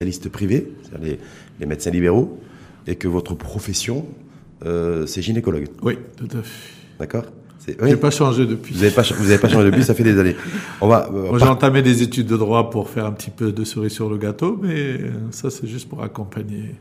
[0.00, 1.18] spécialistes privés, c'est-à-dire les,
[1.58, 2.38] les médecins libéraux,
[2.86, 4.06] et que votre profession,
[4.64, 5.66] euh, c'est gynécologue.
[5.82, 6.72] Oui, tout à fait.
[7.00, 7.24] D'accord
[7.58, 8.74] C'est- J'ai pas changé depuis.
[8.74, 10.36] Vous n'avez pas, vous avez pas changé depuis, ça fait des années.
[10.80, 11.10] On va.
[11.12, 13.90] euh, Moi, j'ai entamé des études de droit pour faire un petit peu de cerise
[13.90, 16.76] sur le gâteau, mais euh, ça, c'est juste pour accompagner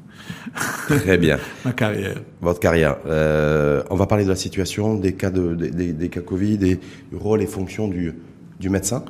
[0.88, 1.40] Très bien.
[1.66, 2.22] ma carrière.
[2.42, 2.98] Votre carrière.
[3.08, 6.60] Euh, on va parler de la situation, des cas de, des, des- des cas Covid,
[6.60, 6.80] des
[7.12, 8.14] rôles et fonctions du,
[8.60, 9.04] du médecin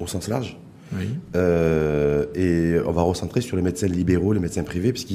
[0.00, 0.58] au sens large.
[0.98, 1.08] Oui.
[1.36, 5.12] Euh, et on va recentrer sur les médecins libéraux, les médecins privés, puisque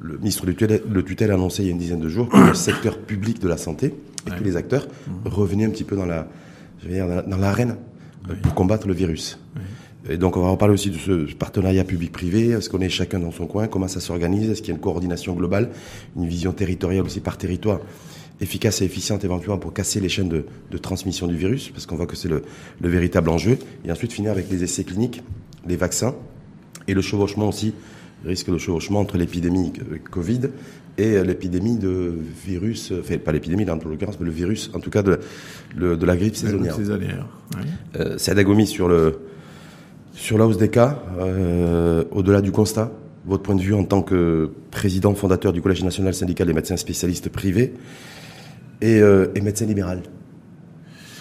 [0.00, 2.28] le ministre du tutelle, le tutelle a annoncé il y a une dizaine de jours
[2.28, 3.94] que le secteur public de la santé
[4.26, 4.36] et Ouais.
[4.38, 4.86] tous les acteurs
[5.24, 6.26] revenaient un petit peu dans la,
[6.82, 7.76] je veux dire, dans la- dans l'arène
[8.42, 9.38] pour combattre le virus.
[10.10, 13.30] Et donc on va reparler aussi de ce partenariat public-privé, est-ce qu'on est chacun dans
[13.30, 15.70] son coin, comment ça s'organise, est-ce qu'il y a une coordination globale,
[16.16, 17.80] une vision territoriale aussi par territoire,
[18.40, 21.96] efficace et efficiente éventuellement pour casser les chaînes de, de transmission du virus, parce qu'on
[21.96, 22.42] voit que c'est le,
[22.80, 25.22] le véritable enjeu, et ensuite finir avec les essais cliniques,
[25.66, 26.14] les vaccins,
[26.88, 27.74] et le chevauchement aussi,
[28.24, 30.40] risque de chevauchement entre l'épidémie euh, Covid
[30.98, 32.12] et euh, l'épidémie de
[32.44, 35.18] virus, euh, enfin pas l'épidémie là, en l'occurrence, mais le virus, en tout cas de,
[35.76, 36.74] le- de la grippe saisonnière.
[36.74, 37.26] Saisonnière.
[37.56, 37.62] Oui.
[38.00, 39.18] Euh, Saad Agomi sur le
[40.12, 42.92] sur la hausse des cas, euh, au-delà du constat,
[43.26, 46.76] votre point de vue en tant que président fondateur du Collège national syndical des médecins
[46.76, 47.72] spécialistes privés
[48.80, 50.02] et, euh, et médecin libéral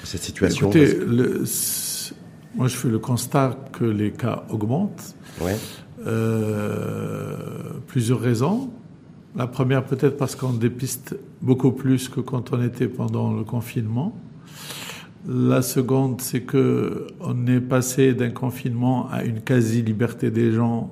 [0.03, 0.69] cette situation.
[0.69, 2.13] Écoutez, le- c-
[2.55, 5.15] moi, je fais le constat que les cas augmentent.
[5.41, 5.55] Ouais.
[6.05, 7.37] Euh,
[7.87, 8.69] plusieurs raisons.
[9.35, 14.15] La première, peut-être parce qu'on dépiste beaucoup plus que quand on était pendant le confinement.
[15.27, 20.91] La seconde, c'est que on est passé d'un confinement à une quasi-liberté des gens,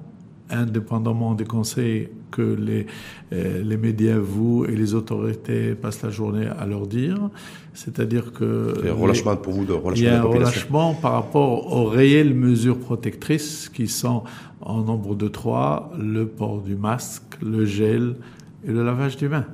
[0.50, 2.88] indépendamment des conseils que les,
[3.34, 7.30] euh, les médias, vous et les autorités passent la journée à leur dire.
[7.74, 8.74] C'est-à-dire que...
[8.86, 11.86] Et relâchement pour vous de Il relâchement y de a un relâchement par rapport aux
[11.86, 14.24] réelles mesures protectrices qui sont
[14.62, 18.16] en nombre de trois, le port du masque, le gel
[18.68, 19.46] et le lavage des mains.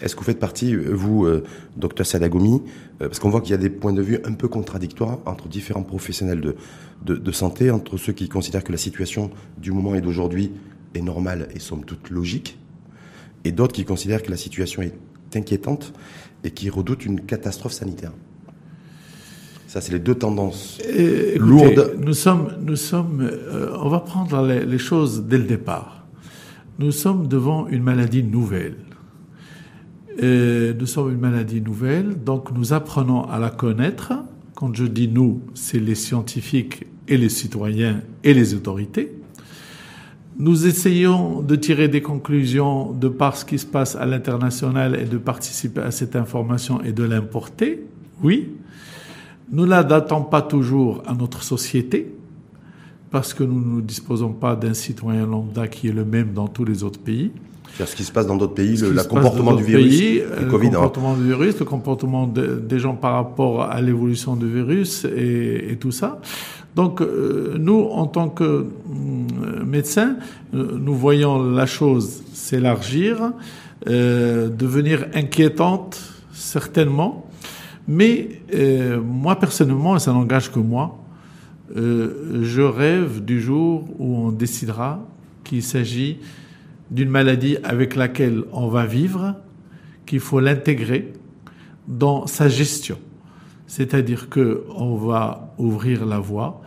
[0.00, 1.44] Est-ce que vous faites partie, vous, euh,
[1.76, 2.62] docteur Sadagomi,
[3.00, 5.48] euh, parce qu'on voit qu'il y a des points de vue un peu contradictoires entre
[5.48, 6.56] différents professionnels de,
[7.04, 10.50] de, de santé, entre ceux qui considèrent que la situation du moment et d'aujourd'hui
[10.94, 12.58] est normale et somme toute logique,
[13.44, 14.94] et d'autres qui considèrent que la situation est
[15.34, 15.92] inquiétante
[16.44, 18.12] et qui redoutent une catastrophe sanitaire.
[19.66, 20.80] Ça, c'est les deux tendances.
[20.88, 21.96] Et, écoutez, Lourde.
[21.98, 26.06] Nous sommes, nous sommes, euh, on va prendre les, les choses dès le départ.
[26.78, 28.76] Nous sommes devant une maladie nouvelle.
[30.18, 34.12] Et nous sommes une maladie nouvelle, donc nous apprenons à la connaître.
[34.54, 39.12] Quand je dis nous, c'est les scientifiques et les citoyens et les autorités.
[40.36, 45.04] Nous essayons de tirer des conclusions de par ce qui se passe à l'international et
[45.04, 47.84] de participer à cette information et de l'importer,
[48.22, 48.48] oui.
[49.52, 52.12] Nous l'adaptons pas toujours à notre société,
[53.10, 56.64] parce que nous ne disposons pas d'un citoyen lambda qui est le même dans tous
[56.64, 57.30] les autres pays.
[57.66, 59.84] C'est-à-dire ce qui se passe dans d'autres pays, le la se passe comportement du virus,
[60.00, 60.66] pays, du euh, Covid.
[60.70, 60.76] Le hein.
[60.78, 65.66] comportement du virus, le comportement de- des gens par rapport à l'évolution du virus et,
[65.70, 66.20] et tout ça.
[66.74, 69.26] Donc, euh, nous, en tant que hum,
[69.64, 70.16] médecins,
[70.54, 73.32] euh, nous voyons la chose s'élargir,
[73.88, 76.00] euh, devenir inquiétante,
[76.32, 77.26] certainement.
[77.86, 78.40] Mais
[79.04, 81.04] moi, personnellement, et ça n'engage que moi,
[81.76, 85.06] euh, je rêve du jour où on décidera
[85.42, 86.18] qu'il s'agit
[86.90, 89.34] d'une maladie avec laquelle on va vivre,
[90.06, 91.12] qu'il faut l'intégrer
[91.88, 92.98] dans sa gestion.
[93.66, 96.62] C'est-à-dire que on va ouvrir la voie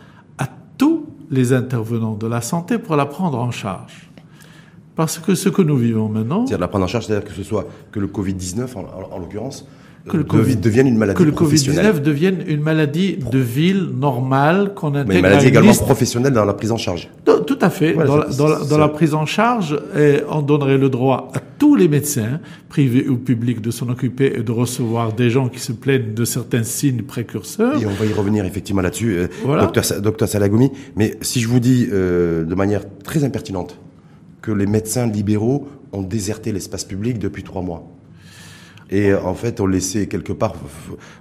[1.30, 4.10] les intervenants de la santé pour la prendre en charge.
[4.96, 7.42] Parce que ce que nous vivons maintenant, C'est-à-dire la prendre en charge, c'est-à-dire que ce
[7.44, 9.66] soit que le Covid-19, en, en- en l'occurrence,
[10.08, 11.86] Que le euh, Covid- devi- devienne une maladie que le professionnelle.
[11.94, 15.68] Covid-19 devienne une maladie de ville normale qu'on intègre Mais une à maladie une également
[15.70, 17.10] liste professionnelle dans la prise en charge.
[17.24, 17.92] Tout tout à fait.
[17.92, 20.78] Voilà, dans, la, c'est- dans la- dans c'est- la prise en charge, eh, on donnerait
[20.78, 25.12] le droit à tous les médecins, privés ou publics, de s'en occuper et de recevoir
[25.12, 27.80] des gens qui se plaignent de certains signes précurseurs.
[27.82, 29.62] Et on va y revenir effectivement là-dessus, euh, Voilà.
[29.62, 30.70] docteur, docteur Salagoumi.
[30.96, 33.76] Mais si je vous dis euh, de manière très impertinente
[34.40, 37.86] que les médecins libéraux ont déserté l'espace public depuis trois mois.
[38.90, 40.54] Et euh, en fait, on laissait quelque part,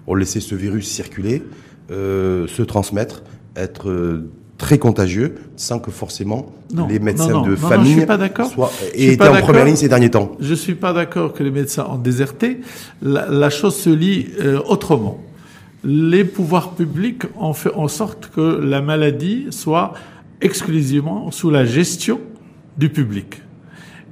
[0.08, 1.44] on laissait ce virus circuler,
[1.92, 3.24] euh, se transmettre,
[3.56, 8.06] être euh, très contagieux, sans que forcément Non, les médecins non, non, de famille
[8.54, 10.32] soient Je suis aient été pas en première ligne ces derniers temps.
[10.40, 12.62] Je suis pas d'accord que les médecins ont déserté.
[13.02, 15.24] La, la chose se lit euh, autrement.
[15.84, 19.94] Les pouvoirs publics ont fait en sorte que la maladie soit
[20.42, 22.20] exclusivement sous la gestion
[22.78, 23.42] du public.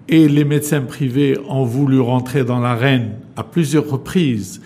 [0.07, 4.62] Et les médecins privés ont voulu rentrer dans l'arène à plusieurs reprises.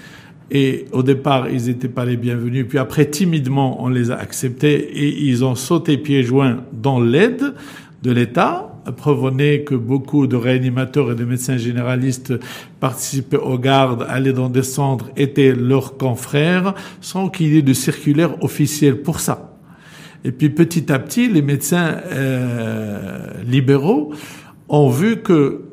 [0.51, 2.65] Et au départ, ils n'étaient pas les bienvenus.
[2.67, 7.53] Puis après, timidement, on les a acceptés et ils ont sauté pieds joints dans l'aide
[8.01, 12.33] de l'État preuve en est que beaucoup de réanimateurs et de médecins généralistes
[12.79, 17.73] participaient aux gardes, allaient dans des centres, étaient leurs confrères, sans qu'il y ait de
[17.73, 19.57] circulaire officielle pour ça.
[20.23, 24.13] Et puis petit à petit, les médecins euh, libéraux
[24.69, 25.65] ont vu que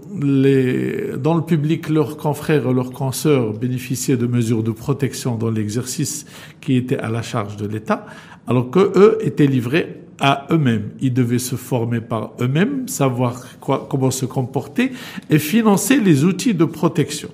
[1.18, 6.24] dans le public, leurs confrères et leurs consoeurs bénéficiaient de mesures de protection dans l'exercice
[6.60, 8.06] qui était à la charge de l'État,
[8.46, 10.90] alors que eux étaient livrés à eux-mêmes.
[11.00, 14.92] Ils devaient se former par eux-mêmes, savoir quoi, comment se comporter
[15.28, 17.28] et financer les outils de protection.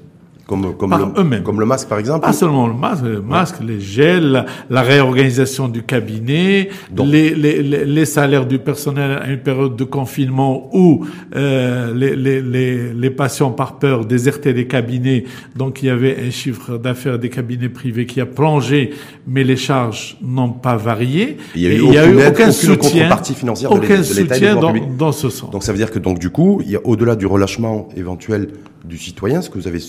[0.53, 3.81] Comme, comme, le, comme le masque, par exemple Pas seulement le masque, le masque, les
[3.81, 9.85] gels, la réorganisation du cabinet, les, les, les, salaires du personnel à une période de
[9.85, 15.25] confinement où euh, les, les, les, patients, par peur, désertaient les cabinets.
[15.57, 18.91] Donc, il y avait un chiffre d'affaires des cabinets privés qui a plongé,
[19.27, 21.39] mais les charges n'ont pas varié.
[21.55, 25.51] Il y a eu, aucun soutien, financière aucun soutien dans, dans ce sens.
[25.51, 28.49] Donc, ça veut dire que, donc, du coup, il y a au-delà du relâchement éventuel
[28.85, 29.81] du citoyen, ce que vous avez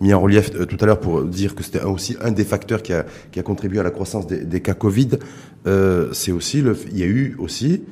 [0.00, 2.82] mis en relief euh, tout à l'heure pour dire que c'était aussi un des facteurs
[2.82, 5.10] qui a, qui a contribué à la croissance des, des cas Covid.
[5.66, 7.82] Euh, c'est aussi le, il y a eu aussi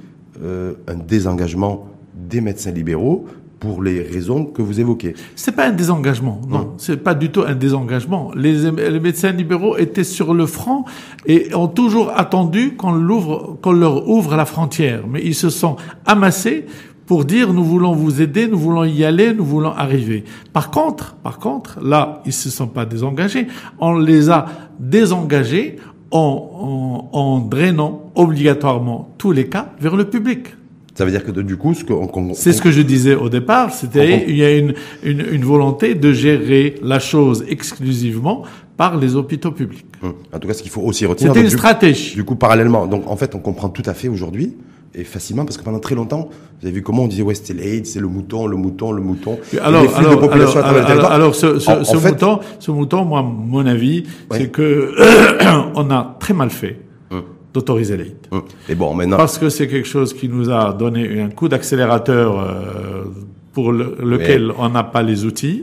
[0.43, 3.27] euh, un désengagement des médecins libéraux
[3.61, 5.15] pour les raisons que vous évoquez.
[5.37, 6.59] C'est pas un désengagement, non.
[6.59, 6.75] Hum.
[6.77, 8.31] C'est pas du tout un désengagement.
[8.35, 10.85] Les, les, médecins libéraux étaient sur le front
[11.25, 15.07] et ont toujours attendu qu'on l'ouvre, qu'on leur ouvre la frontière.
[15.09, 16.67] Mais ils se sont amassés
[17.07, 20.25] pour dire nous voulons vous aider, nous voulons y aller, nous voulons arriver.
[20.53, 23.47] Par contre, par contre, là, ils se sont pas désengagés.
[23.79, 24.47] On les a
[24.79, 25.77] désengagés
[26.11, 30.49] en, en, en drainant obligatoirement tous les cas vers le public.
[30.95, 33.75] Ça veut dire que du coup, ce qu'on, c'est ce que je disais au départ,
[33.75, 38.45] c'était il y a une, une, une, volonté de gérer la chose exclusivement
[38.77, 39.87] par les hôpitaux publics.
[40.05, 40.15] Hum.
[40.33, 41.33] En tout cas, ce qu'il faut aussi retenir.
[41.35, 42.15] C'était une stratégie.
[42.15, 44.55] Du coup, parallèlement, donc en fait, on comprend tout à fait aujourd'hui
[44.95, 46.29] et facilement parce que pendant très longtemps,
[46.61, 49.03] vous avez vu comment on disait ouais c'était l'AIDS, c'est le mouton, le mouton, le
[49.03, 49.39] mouton.
[49.63, 54.51] Alors, alors, alors, alors, alors, ce, ce, ce mouton, ce mouton, moi, mon avis, c'est
[54.51, 54.95] que
[55.75, 56.79] on a très mal fait
[57.11, 57.23] hum.
[57.53, 58.15] d'autoriser l'AIDS.
[58.31, 58.43] Hum.
[58.69, 59.17] Et bon, maintenant.
[59.17, 63.05] Parce que c'est quelque chose qui nous a donné un coup d'accélérateur euh,
[63.55, 65.63] pour lequel on n'a pas les outils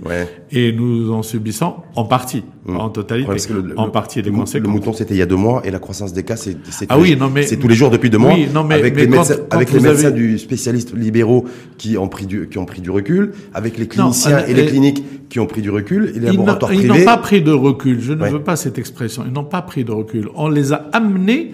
[0.52, 2.78] et nous en subissons en partie, mm.
[2.78, 3.30] en totalité,
[3.76, 4.68] en partie des conséquences.
[4.68, 6.58] Le mouton c'était il y a deux mois et la croissance des cas c'est
[6.90, 8.96] ah oui, non, mais, c'est tous les jours depuis deux mois oui, non, mais, avec
[8.96, 11.46] les médecins, avec les médecins du spécialiste libéraux
[11.78, 15.04] qui ont pris du qui ont pris du recul, avec les cliniciens et les cliniques
[15.30, 16.84] qui ont pris du recul, et les laboratoires privés.
[16.84, 18.00] Ils n'ont pas pris de recul.
[18.00, 19.24] Je ne veux pas cette expression.
[19.26, 20.30] Ils n'ont pas pris de recul.
[20.36, 21.54] On les a amenés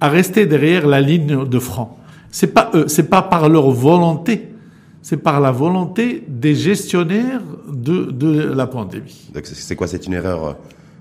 [0.00, 1.88] à rester derrière la ligne de front.
[2.30, 4.48] C'est pas eux, c'est pas par leur volonté
[5.02, 7.40] c'est par la volonté des gestionnaires
[7.72, 9.30] de, de la pandémie.
[9.44, 10.56] C'est quoi, c'est une erreur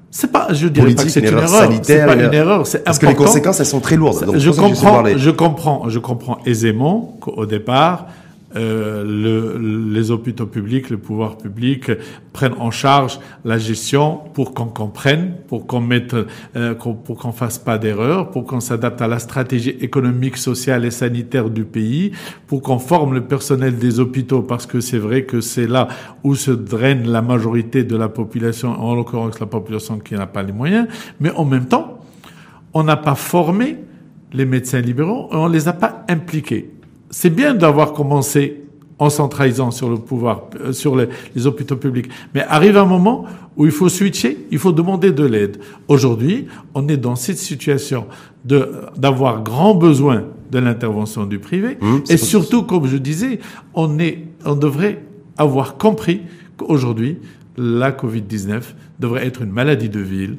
[0.09, 2.97] c'est pas, je dirais pas que c'est une, erreur, c'est pas une, erreur, c'est Parce
[2.97, 4.25] que les conséquences, elles sont très lourdes.
[4.25, 8.07] Donc je comprends, je comprends, je comprends aisément qu'au départ,
[8.55, 11.91] euh, le, les hôpitaux publics, le pouvoir public
[12.31, 16.15] prennent en charge la gestion pour qu'on comprenne, pour qu'on mette,
[16.55, 20.91] euh, pour qu'on fasse pas d'erreur, pour qu'on s'adapte à la stratégie économique, sociale et
[20.91, 22.13] sanitaire du pays,
[22.47, 25.89] pour qu'on forme le personnel des hôpitaux, parce que c'est vrai que c'est là
[26.23, 30.43] où se draine la majorité de la population, en l'occurrence la population qui n'a pas
[30.43, 30.87] les moyens,
[31.19, 31.99] mais en même temps,
[32.73, 33.75] on n'a pas formé
[34.31, 36.76] les médecins libéraux, on les a pas impliqués
[37.09, 38.63] c'est bien d'avoir commencé
[38.99, 42.09] en centralisant sur le pouvoir, euh, sur les, les, hôpitaux publics.
[42.33, 45.57] Mais arrive un moment où il faut switcher, il faut demander de l'aide.
[45.87, 48.07] Aujourd'hui, on est dans cette situation
[48.45, 53.39] de d'avoir grand besoin de l'intervention du privé, mmh, et surtout, comme je disais,
[53.73, 55.03] on est, on devrait
[55.37, 56.21] avoir compris
[56.55, 57.17] qu'aujourd'hui,
[57.57, 58.61] la Covid-19
[58.99, 60.37] devrait être une maladie de ville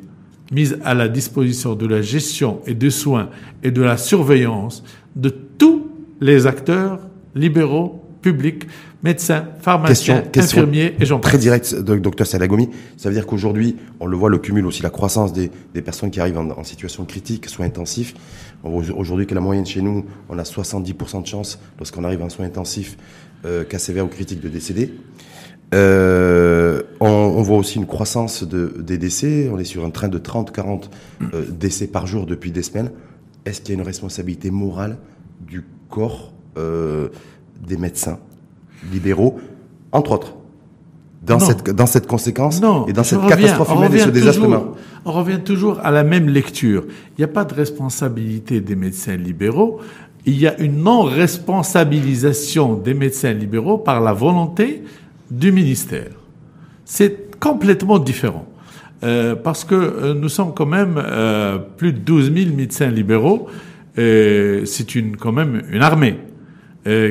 [0.50, 3.28] mise à la disposition de la gestion et des soins
[3.62, 4.82] et de la surveillance
[5.14, 5.82] de tous
[6.20, 7.00] les acteurs
[7.34, 8.66] libéraux, publics,
[9.02, 12.68] médecins, pharmaciens, infirmiers et j'en Très direct, docteur Salagomi.
[12.96, 16.10] Ça veut dire qu'aujourd'hui, on le voit, le cumul aussi, la croissance des, des personnes
[16.10, 18.14] qui arrivent en, situation critique, soins intensifs.
[18.64, 22.46] Aujourd'hui, que la moyenne chez nous, on a 70% de chance, lorsqu'on arrive en soins
[22.46, 22.96] intensifs,
[23.44, 24.92] euh, cas sévères ou critiques, de décéder.
[25.74, 29.50] Euh, on, on, voit aussi une croissance de, des décès.
[29.52, 30.84] On est sur un train de 30-40
[31.34, 32.90] euh, décès par jour depuis des semaines.
[33.44, 34.96] Est-ce qu'il y a une responsabilité morale
[35.40, 37.08] du corps euh,
[37.66, 38.18] des médecins
[38.92, 39.40] libéraux,
[39.92, 40.34] entre autres,
[41.22, 44.68] dans, cette, dans cette conséquence et dans cette catastrophe humaine et ce désastre humain.
[45.04, 46.84] On revient toujours à la même lecture.
[46.86, 49.80] Il n'y a pas de responsabilité des médecins libéraux.
[50.26, 54.84] Il y a une non-responsabilisation des médecins libéraux par la volonté
[55.30, 56.10] du ministère.
[56.84, 58.46] C'est complètement différent.
[59.04, 63.46] Euh, parce que euh, nous sommes quand même euh, plus de 12 000 médecins libéraux
[63.98, 66.16] c'est une, quand même une armée.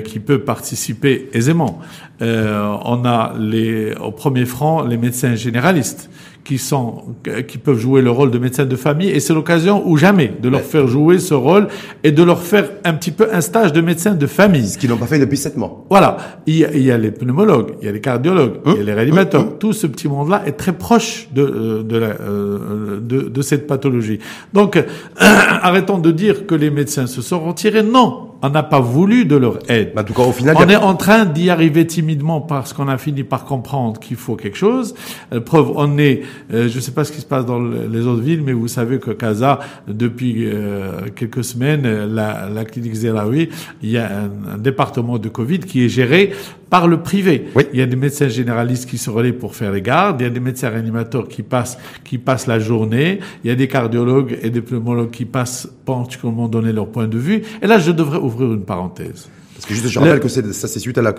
[0.06, 1.82] qui peut participer aisément.
[2.22, 6.10] on a les, au premier franc les médecins généralistes
[6.48, 7.04] qui sont
[7.46, 10.48] qui peuvent jouer le rôle de médecin de famille et c'est l'occasion ou jamais de
[10.48, 11.68] leur faire jouer ce rôle
[12.06, 14.70] et de leur faire un petit peu un stage de médecin de famille.
[14.70, 15.84] Ce qu'ils n'ont pas fait depuis sept mois.
[15.90, 16.16] Voilà.
[16.46, 18.80] Il y, a, il y a les pneumologues, il y a les cardiologues, il y
[18.80, 19.58] a les réanimateurs.
[19.60, 23.68] Tout ce petit monde-là est très proche de euh, de, la, euh, de, de cette
[23.68, 24.20] pathologie.
[24.54, 24.82] Donc
[25.18, 27.84] arrêtons de dire que les médecins se sont retirés.
[27.84, 29.94] Non, on n'a pas voulu de leur aide.
[29.98, 32.98] en tout cas, au final, on est en train d'y arriver timidement parce qu'on a
[32.98, 34.94] fini par comprendre qu'il faut quelque chose.
[35.34, 36.22] Euh, preuve, on est,
[36.54, 38.68] euh, je ne sais pas ce qui se passe dans les autres villes, mais vous
[38.68, 43.50] savez que Casa, depuis euh, quelques semaines, la, la clinique Zeraoui,
[43.82, 46.34] il y a un, un, département de Covid qui est géré
[46.70, 47.48] par le privé.
[47.56, 47.64] Oui.
[47.74, 50.28] Il y a des médecins généralistes qui se relaient pour faire les gardes, il y
[50.28, 54.38] a des médecins réanimateurs qui passent, qui passent la journée, il y a des cardiologues
[54.42, 57.44] et des pneumologues qui passent particulièrement donner leur point de vue.
[57.62, 59.30] Et là, je devrais ouvrir une parenthèse.
[59.70, 61.14] Juste, je rappelle que ça, c'est suite à la,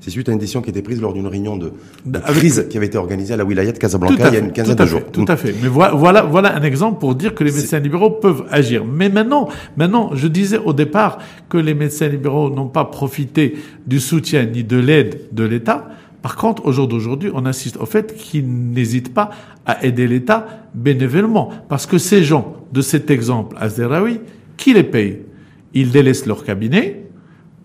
[0.00, 1.72] c'est suite à une décision qui a été prise lors d'une réunion de,
[2.04, 4.52] de crise qui avait été organisée à la wilaya de Casablanca il y a une
[4.52, 5.02] quinzaine de jours.
[5.12, 5.54] Tout à fait.
[5.62, 8.84] Mais voilà, voilà un exemple pour dire que les médecins libéraux peuvent agir.
[8.84, 14.00] Mais maintenant, maintenant, je disais au départ que les médecins libéraux n'ont pas profité du
[14.00, 15.88] soutien ni de l'aide de l'État.
[16.22, 19.30] Par contre, au jour d'aujourd'hui, on assiste au fait qu'ils n'hésitent pas
[19.64, 21.50] à aider l'État bénévolement.
[21.68, 24.20] Parce que ces gens, de cet exemple à Zeraoui,
[24.56, 25.20] qui les payent
[25.74, 27.05] Ils délaissent leur cabinet,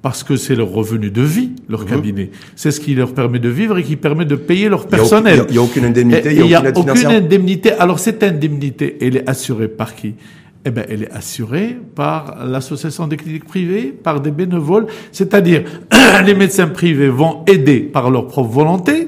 [0.01, 1.85] parce que c'est leur revenu de vie, leur mmh.
[1.85, 2.31] cabinet.
[2.55, 5.45] C'est ce qui leur permet de vivre et qui permet de payer leur personnel.
[5.49, 7.71] Il n'y a, aucune indemnité, il n'y a, aucune indemnité.
[7.73, 10.15] Alors cette indemnité, elle est assurée par qui?
[10.63, 14.85] Eh ben, elle est assurée par l'association des cliniques privées, par des bénévoles.
[15.11, 15.63] C'est-à-dire,
[16.25, 19.07] les médecins privés vont aider par leur propre volonté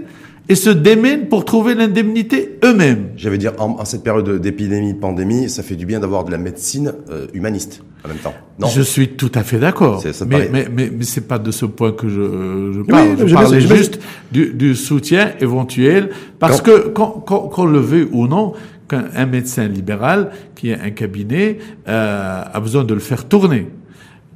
[0.49, 3.09] et se démènent pour trouver l'indemnité eux-mêmes.
[3.15, 6.31] J'avais dire, en, en, cette période d'épidémie, de pandémie, ça fait du bien d'avoir de
[6.31, 8.33] la médecine euh, humaniste en même temps.
[8.59, 10.03] Non je suis tout à fait d'accord.
[10.27, 13.09] Mais, mais, mais, mais c'est pas de ce point que je, je parle.
[13.17, 13.99] Oui, je parlais juste
[14.31, 16.09] du, du, soutien éventuel,
[16.39, 18.53] parce que qu'on le veut ou non,
[18.89, 21.57] qu'un médecin libéral qui a un cabinet
[21.87, 23.67] euh, a besoin de le faire tourner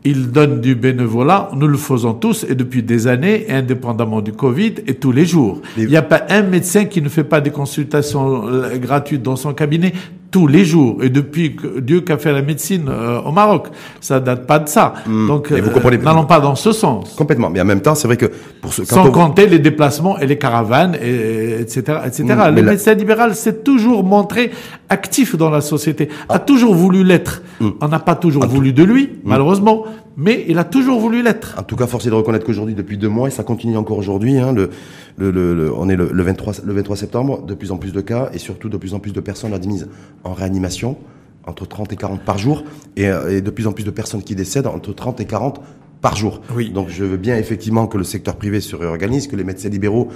[0.04, 4.76] il donne du bénévolat, nous le faisons tous et depuis des années, indépendamment du Covid
[4.88, 5.62] et tous les jours.
[5.78, 9.36] Il n'y a pas un médecin qui ne fait pas des consultations euh, gratuites dans
[9.36, 9.94] son cabinet
[10.32, 11.04] tous les jours.
[11.04, 13.68] Et depuis que Dieu qui a fait la médecine euh, au Maroc,
[14.02, 14.94] ça date pas de ça.
[15.06, 15.28] Hmm.
[15.28, 15.62] Donc, euh,
[16.04, 17.14] n'allons pas dans ce sens.
[17.16, 17.50] Complètement.
[17.50, 18.32] Mais en même temps, c'est vrai que
[18.62, 22.24] pour ce sans compter les déplacements et les caravanes, et, etc., etc.
[22.24, 24.52] Hmm, le médecin libéral s'est toujours montré
[24.90, 26.40] actif dans la société, a ah.
[26.40, 27.42] toujours voulu l'être.
[27.60, 27.72] Hmm.
[27.82, 29.86] On n'a pas toujours voulu de lui, malheureusement,
[30.18, 31.56] mais il a toujours voulu l'être.
[31.58, 34.00] En tout cas, force est de reconnaître qu'aujourd'hui, depuis deux mois, et ça continue encore
[34.00, 34.72] aujourd'hui, hein, le,
[35.18, 38.02] le, le, on est le, le, 23, le 23 septembre, de plus en plus de
[38.02, 39.88] cas, et surtout de plus en plus de personnes admises
[40.24, 40.98] en réanimation,
[41.46, 42.64] entre 30 et 40 par jour,
[42.96, 45.62] et, euh, et de plus en plus de personnes qui décèdent entre 30 et 40
[46.02, 46.42] par jour.
[46.56, 46.72] Oui.
[46.72, 50.10] Donc je veux bien effectivement que le secteur privé se réorganise, que les médecins libéraux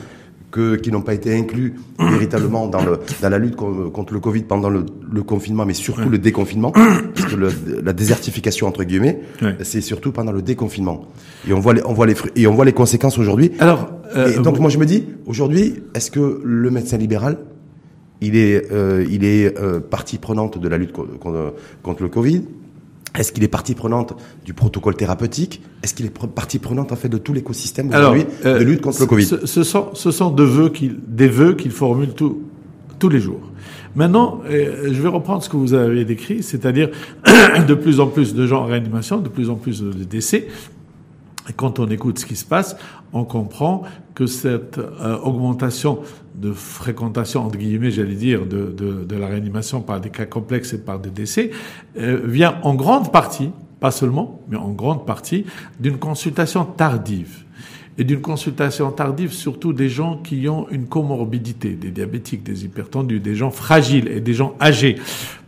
[0.51, 4.43] que, qui n'ont pas été inclus véritablement dans, le, dans la lutte contre le Covid
[4.43, 6.72] pendant le, le confinement, mais surtout le déconfinement,
[7.15, 7.50] puisque le,
[7.84, 9.55] la désertification entre guillemets, ouais.
[9.63, 11.08] c'est surtout pendant le déconfinement.
[11.48, 13.51] Et on voit les, on voit les et on voit les conséquences aujourd'hui.
[13.60, 17.38] Alors, euh, et donc moi je me dis aujourd'hui, est-ce que le médecin libéral,
[18.20, 22.43] il est, euh, il est euh, partie prenante de la lutte contre, contre le Covid
[23.18, 24.13] est-ce qu'il est partie prenante
[24.46, 25.62] du protocole thérapeutique?
[25.84, 29.01] Est-ce qu'il est partie prenante en fait de tout l'écosystème aujourd'hui euh, de lutte contre
[29.01, 29.25] le Covid?
[29.25, 32.41] ce, ce, sont, ce sont de vœux qu'il, des vœux qu'il formule tout,
[33.00, 33.41] tous les jours.
[33.96, 36.89] Maintenant, euh, je vais reprendre ce que vous avez décrit, c'est-à-dire
[37.68, 40.48] de plus en plus de gens en réanimation, de plus en plus de décès.
[41.51, 42.77] Et quand on écoute ce qui se passe,
[43.12, 43.84] on comprend
[44.15, 46.00] que cette euh, augmentation
[46.34, 50.72] de fréquentation, entre guillemets, j'allais dire, de, de, de, la réanimation par des cas complexes
[50.72, 51.51] et par des décès,
[51.98, 53.50] euh, vient en grande partie,
[53.81, 55.46] pas seulement, mais en grande partie,
[55.77, 57.43] d'une consultation tardive.
[57.98, 63.20] Et d'une consultation tardive, surtout des gens qui ont une comorbidité, des diabétiques, des hypertendus,
[63.20, 64.96] des gens fragiles et des gens âgés,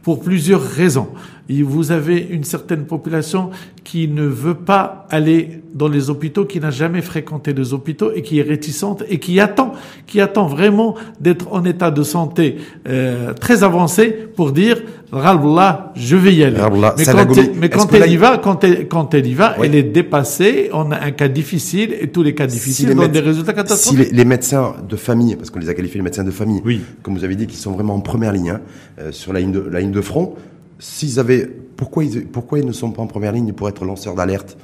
[0.04, 1.08] pour plusieurs raisons.
[1.50, 3.50] Et vous avez une certaine population
[3.84, 8.22] qui ne veut pas aller dans les hôpitaux, qui n'a jamais fréquenté des hôpitaux et
[8.22, 9.74] qui est réticente et qui attend,
[10.08, 12.58] qui attend vraiment d'être en état de santé
[12.88, 14.82] euh, très avancé pour dire
[15.12, 16.58] là, je vais y aller.
[16.98, 19.68] mais quand, elle, mais quand elle y va, quand elle, quand elle y va, oui.
[19.68, 20.70] elle est dépassée.
[20.74, 24.08] On a un cas difficile et tous les cas difficiles si donnent des résultats catastrophiques.
[24.08, 26.62] Si les, les, médecins de famille, parce qu'on les a qualifiés les médecins de famille,
[26.66, 26.82] oui.
[27.04, 28.62] comme vous avez dit, qui sont vraiment en première ligne hein,
[29.00, 30.36] euh, sur la ligne de la ligne de front,
[30.80, 34.16] s'ils avaient pourquoi ils, pourquoi ils ne sont pas en première ligne pour être lanceurs
[34.16, 34.58] d'alerte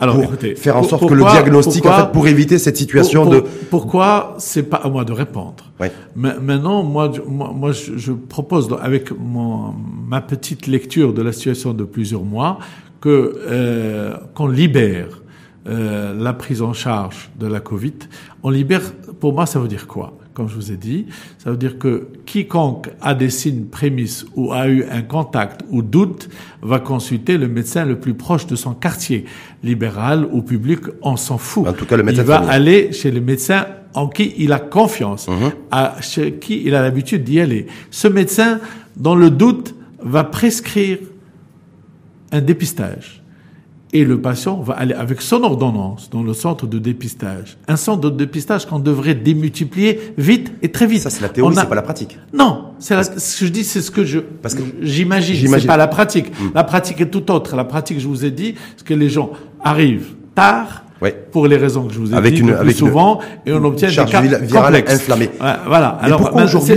[0.00, 2.58] Alors, pour écoutez, faire en sorte pourquoi, que le diagnostic, pourquoi, en fait, pour éviter
[2.58, 3.44] cette situation pour, de.
[3.70, 5.92] Pourquoi c'est pas à moi de répondre ouais.
[6.14, 9.74] Mais, Maintenant, moi, moi, moi je, je, propose avec mon,
[10.08, 12.58] ma petite lecture de la situation de plusieurs mois
[13.00, 15.22] que euh, qu'on libère
[15.68, 17.94] euh, la prise en charge de la Covid,
[18.42, 18.82] on libère,
[19.20, 20.12] pour moi, ça veut dire quoi?
[20.36, 21.06] Comme je vous ai dit,
[21.38, 25.80] ça veut dire que quiconque a des signes prémices ou a eu un contact ou
[25.80, 26.28] doute
[26.60, 29.24] va consulter le médecin le plus proche de son quartier,
[29.64, 31.66] libéral ou public, on s'en fout.
[31.66, 33.64] En tout cas, le médecin Il va aller chez le médecin
[33.94, 35.52] en qui il a confiance, Mhm.
[35.70, 37.66] à chez qui il a l'habitude d'y aller.
[37.90, 38.60] Ce médecin,
[38.94, 40.98] dans le doute, va prescrire
[42.30, 43.22] un dépistage.
[43.96, 47.56] Et le patient va aller avec son ordonnance dans le centre de dépistage.
[47.66, 51.00] Un centre de dépistage qu'on devrait démultiplier vite et très vite.
[51.02, 52.18] Ça, c'est la théorie, a- c'est pas la pratique.
[52.34, 55.48] non, c'est la- ce que je dis, c'est ce que je, Parce que- j'imagine.
[55.60, 56.26] C'est pas la pratique.
[56.54, 57.56] La pratique est tout autre.
[57.56, 59.30] La pratique, je vous ai dit, c'est que les gens
[59.62, 60.82] arrivent tard.
[61.02, 61.14] Ouais.
[61.30, 63.20] Pour les raisons que je vous ai Avec dit une- le plus avec une souvent,
[63.44, 64.04] et on obtient des cas
[64.62, 64.94] complexes.
[64.94, 65.28] inflammée.
[65.66, 65.98] Voilà.
[66.00, 66.32] Mais Alors,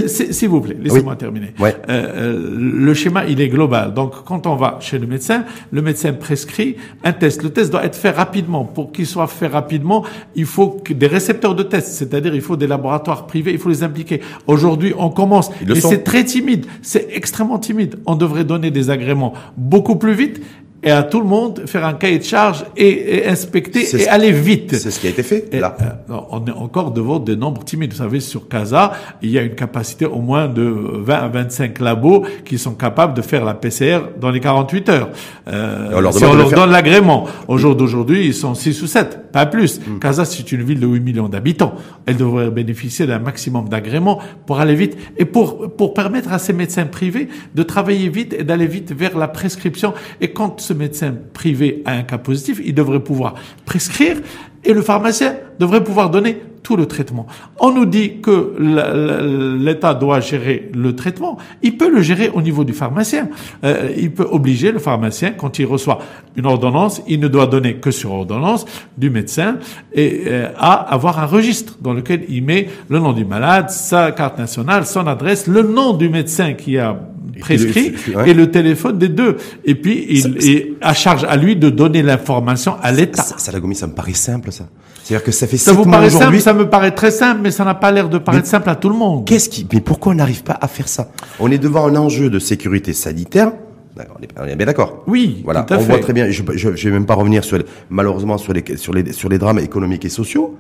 [0.07, 1.53] s'il vous plaît, laissez-moi terminer.
[1.59, 1.75] Ouais.
[1.89, 3.93] Euh, euh, le schéma, il est global.
[3.93, 7.43] Donc, quand on va chez le médecin, le médecin prescrit un test.
[7.43, 8.65] Le test doit être fait rapidement.
[8.65, 10.03] Pour qu'il soit fait rapidement,
[10.35, 13.69] il faut que des récepteurs de tests, c'est-à-dire il faut des laboratoires privés, il faut
[13.69, 14.21] les impliquer.
[14.47, 17.99] Aujourd'hui, on commence, Ils et c'est très timide, c'est extrêmement timide.
[18.05, 20.41] On devrait donner des agréments beaucoup plus vite
[20.81, 24.09] et à tout le monde faire un cahier de charge et, et inspecter et ce-
[24.09, 24.75] aller vite.
[24.75, 25.75] C'est ce qui a été fait, Et, là.
[26.09, 27.91] euh, on est encore devant des nombres timides.
[27.91, 31.79] Vous savez, sur Casa, il y a une capacité au moins de 20 à 25
[31.79, 35.09] labos qui sont capables de faire la PCR dans les 48 heures.
[35.47, 36.59] Euh, on leur si on leur faire.
[36.59, 37.25] donne l'agrément.
[37.47, 39.79] Au jour d'aujourd'hui, ils sont 6 ou 7, pas plus.
[39.79, 39.99] Hmm.
[39.99, 41.73] Casa, c'est une ville de 8 millions d'habitants.
[42.05, 46.53] Elle devrait bénéficier d'un maximum d'agréments pour aller vite et pour, pour permettre à ces
[46.53, 49.93] médecins privés de travailler vite et d'aller vite vers la prescription.
[50.21, 53.33] Et quand ce médecin privé a un cas positif, il devrait pouvoir
[53.65, 54.17] prescrire
[54.63, 57.25] et le pharmacien devrait pouvoir donner tout le traitement.
[57.59, 61.37] On nous dit que l'État doit gérer le traitement.
[61.63, 63.29] Il peut le gérer au niveau du pharmacien.
[63.63, 65.99] Euh, il peut obliger le pharmacien, quand il reçoit
[66.35, 68.65] une ordonnance, il ne doit donner que sur ordonnance
[68.97, 69.57] du médecin
[69.93, 74.11] et euh, à avoir un registre dans lequel il met le nom du malade, sa
[74.11, 76.99] carte nationale, son adresse, le nom du médecin qui a
[77.39, 78.29] prescrit Et- ouais.
[78.29, 79.37] et le téléphone des deux.
[79.65, 83.21] Et puis, il est à charge à lui de donner l'information à l'État.
[83.23, 84.65] Ça, ça, ça me paraît simple, ça.
[85.03, 87.49] C'est-à-dire que ça fait Ça vous mois paraît simple, ça me paraît très simple, mais
[87.51, 89.25] ça n'a pas l'air de paraître Mais- simple à tout le monde.
[89.25, 91.09] Qu'est-ce qui, mais pourquoi on n'arrive pas à faire ça?
[91.39, 93.51] On est devant un enjeu de sécurité sanitaire.
[93.97, 95.03] D'accord, On est, bien d'accord.
[95.07, 95.87] Oui, Voilà, tout à on fait.
[95.87, 96.29] voit très bien.
[96.29, 99.37] Je, je vais même pas revenir sur les- malheureusement sur les sur les sur les
[99.39, 100.55] drames économiques et sociaux.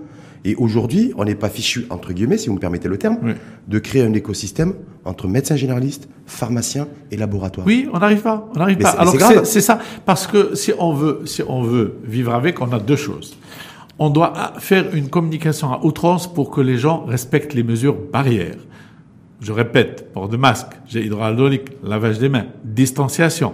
[0.45, 3.31] Et aujourd'hui, on n'est pas fichu entre guillemets, si vous me permettez le terme, Oui.
[3.67, 4.73] de créer un écosystème
[5.05, 7.67] entre médecins généralistes, pharmaciens et laboratoires.
[7.67, 8.89] Oui, on n'arrive pas, on n'arrive pas.
[8.91, 12.79] Alors c'est ça, parce que si on veut, si on veut vivre avec, on a
[12.79, 13.35] deux choses.
[14.01, 18.55] On doit faire une communication à outrance pour que les gens respectent les mesures barrières.
[19.41, 23.53] Je répète, port de masque, gel hydroalcoolique, lavage des mains, distanciation.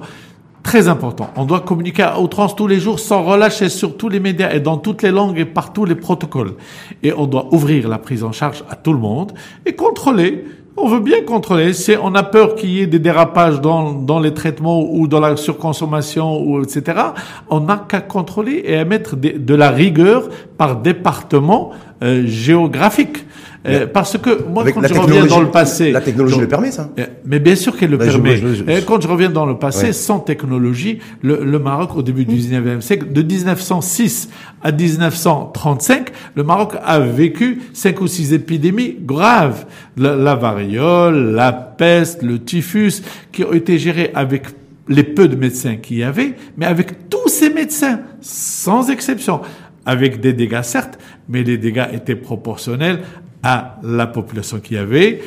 [0.65, 1.30] Très important.
[1.36, 4.60] On doit communiquer à outrance tous les jours sans relâcher sur tous les médias et
[4.60, 6.56] dans toutes les langues et par tous les protocoles.
[7.04, 9.34] Et on doit ouvrir la prise en charge à tout le monde
[9.67, 10.43] et contrôler.
[10.75, 11.71] On veut bien contrôler.
[11.73, 15.19] Si on a peur qu'il y ait des dérapages dans, dans les traitements ou dans
[15.19, 16.99] la surconsommation ou etc.,
[17.47, 23.23] on n'a qu'à contrôler et à mettre de la rigueur par département euh, géographique.
[23.67, 26.71] Euh, parce que moi, Avec quand je reviens dans le passé, la technologie le permet,
[26.71, 26.89] ça.
[27.25, 28.38] Mais bien sûr qu'elle le permet.
[28.38, 29.93] je- je- Et quand je reviens dans le passé, Ouais.
[29.93, 34.30] sans technologie, le, le Maroc, au début du 19e siècle, de 1906
[34.63, 39.65] à 1935, le Maroc a vécu cinq ou six épidémies graves.
[39.97, 43.01] La, la variole, la peste, le typhus,
[43.32, 44.43] qui ont été gérées avec
[44.88, 49.41] les peu de médecins qu'il y avait, mais avec tous ces médecins, sans exception,
[49.88, 50.99] avec des dégâts certes,
[51.30, 52.99] mais les dégâts étaient proportionnels
[53.43, 55.21] à la population qu'il y avait,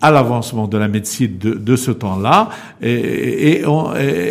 [0.00, 2.48] à l'avancement de la médecine de, de ce temps-là.
[2.82, 3.64] Et, et,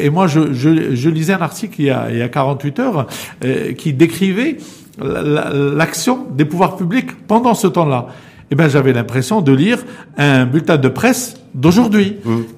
[0.05, 2.79] et moi, je, je, je lisais un article il y a, il y a 48
[2.79, 3.07] heures
[3.45, 4.57] euh, qui décrivait
[5.01, 8.07] la- la- l'action des pouvoirs publics pendant ce temps-là.
[8.51, 9.77] Eh ben, j'avais l'impression de lire
[10.17, 12.15] un bulletin de presse d'aujourd'hui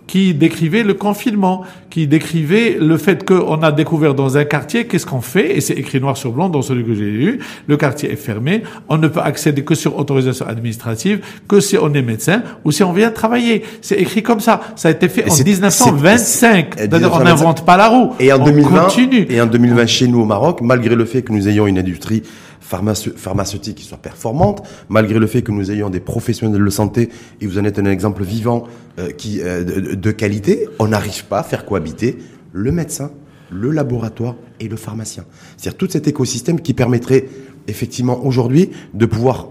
[0.07, 5.05] qui décrivait le confinement, qui décrivait le fait qu'on a découvert dans un quartier qu'est-ce
[5.05, 8.11] qu'on fait, et c'est écrit noir sur blanc dans celui que j'ai lu, le quartier
[8.11, 12.41] est fermé, on ne peut accéder que sur autorisation administrative, que si on est médecin
[12.63, 13.63] ou si on vient travailler.
[13.81, 14.61] C'est écrit comme ça.
[14.77, 16.17] Ça a été fait Et en c'est- 1925.
[16.17, 17.23] c'est- c'est- C'est-à-dire, on 1925.
[17.25, 18.11] n'invente pas la roue.
[18.19, 19.25] Et en on 2020, continue.
[19.29, 22.23] et en 2020 chez nous au Maroc, malgré le fait que nous ayons une industrie
[22.71, 27.47] pharmaceutique qui soit performante, malgré le fait que nous ayons des professionnels de santé, et
[27.47, 28.63] vous en êtes un exemple vivant
[28.99, 32.17] euh, qui euh, de qualité, on n'arrive pas à faire cohabiter
[32.53, 33.11] le médecin,
[33.49, 35.25] le laboratoire et le pharmacien.
[35.57, 37.27] C'est-à-dire tout cet écosystème qui permettrait
[37.67, 39.49] effectivement aujourd'hui de pouvoir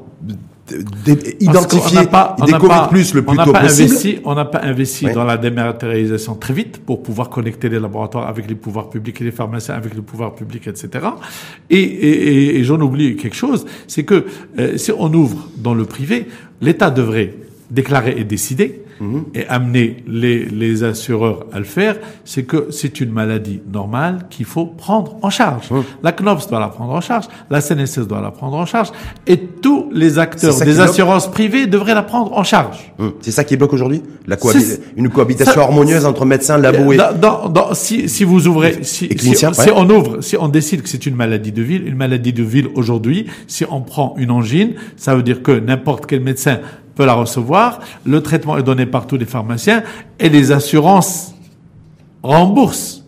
[1.40, 3.90] identifier, pas, découvrir plus le plus tôt pas possible.
[3.90, 8.28] Investi, on n'a pas investi dans la dématérialisation très vite pour pouvoir connecter les laboratoires
[8.28, 11.06] avec les pouvoirs publics et les pharmaciens avec les pouvoirs publics, etc.
[11.68, 14.26] Et, et, et, j'en oublie quelque chose, c'est que
[14.58, 16.26] euh, si on ouvre dans le privé,
[16.60, 17.34] l'État devrait
[17.70, 19.24] déclarer et décider Mhm.
[19.34, 24.44] et amener les, les assureurs à le faire, c'est que c'est une maladie normale qu'il
[24.44, 25.70] faut prendre en charge.
[25.70, 25.84] Mhm.
[26.02, 28.88] La CNOPS doit la prendre en charge, la CNSS doit la prendre en charge,
[29.26, 32.92] et tous les acteurs des assurances privées devraient la prendre en charge.
[32.98, 33.12] Mhm.
[33.22, 34.36] C'est ça qui bloque aujourd'hui La
[34.96, 36.98] Une cohabitation harmonieuse entre médecins, labo et...
[36.98, 41.06] Dans, dans, si, si vous ouvrez, si, si, on ouvre, si on décide que c'est
[41.06, 45.14] une maladie de ville, une maladie de ville aujourd'hui, si on prend une angine, ça
[45.14, 46.60] veut dire que n'importe quel médecin
[46.94, 47.80] peut la recevoir.
[48.04, 49.82] Le traitement est donné par tous les pharmaciens
[50.18, 51.34] et les assurances
[52.22, 53.04] remboursent.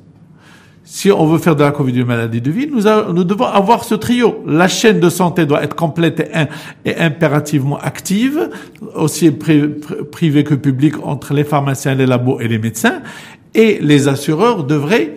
[0.84, 2.82] Si on veut faire de la Covid une maladie de vie, nous,
[3.14, 4.44] nous, devons avoir ce trio.
[4.46, 8.50] La chaîne de santé doit être complète et, et impérativement active,
[8.94, 13.00] aussi privée que publique, entre les pharmaciens, les labos et les médecins.
[13.54, 15.14] Et les assureurs devraient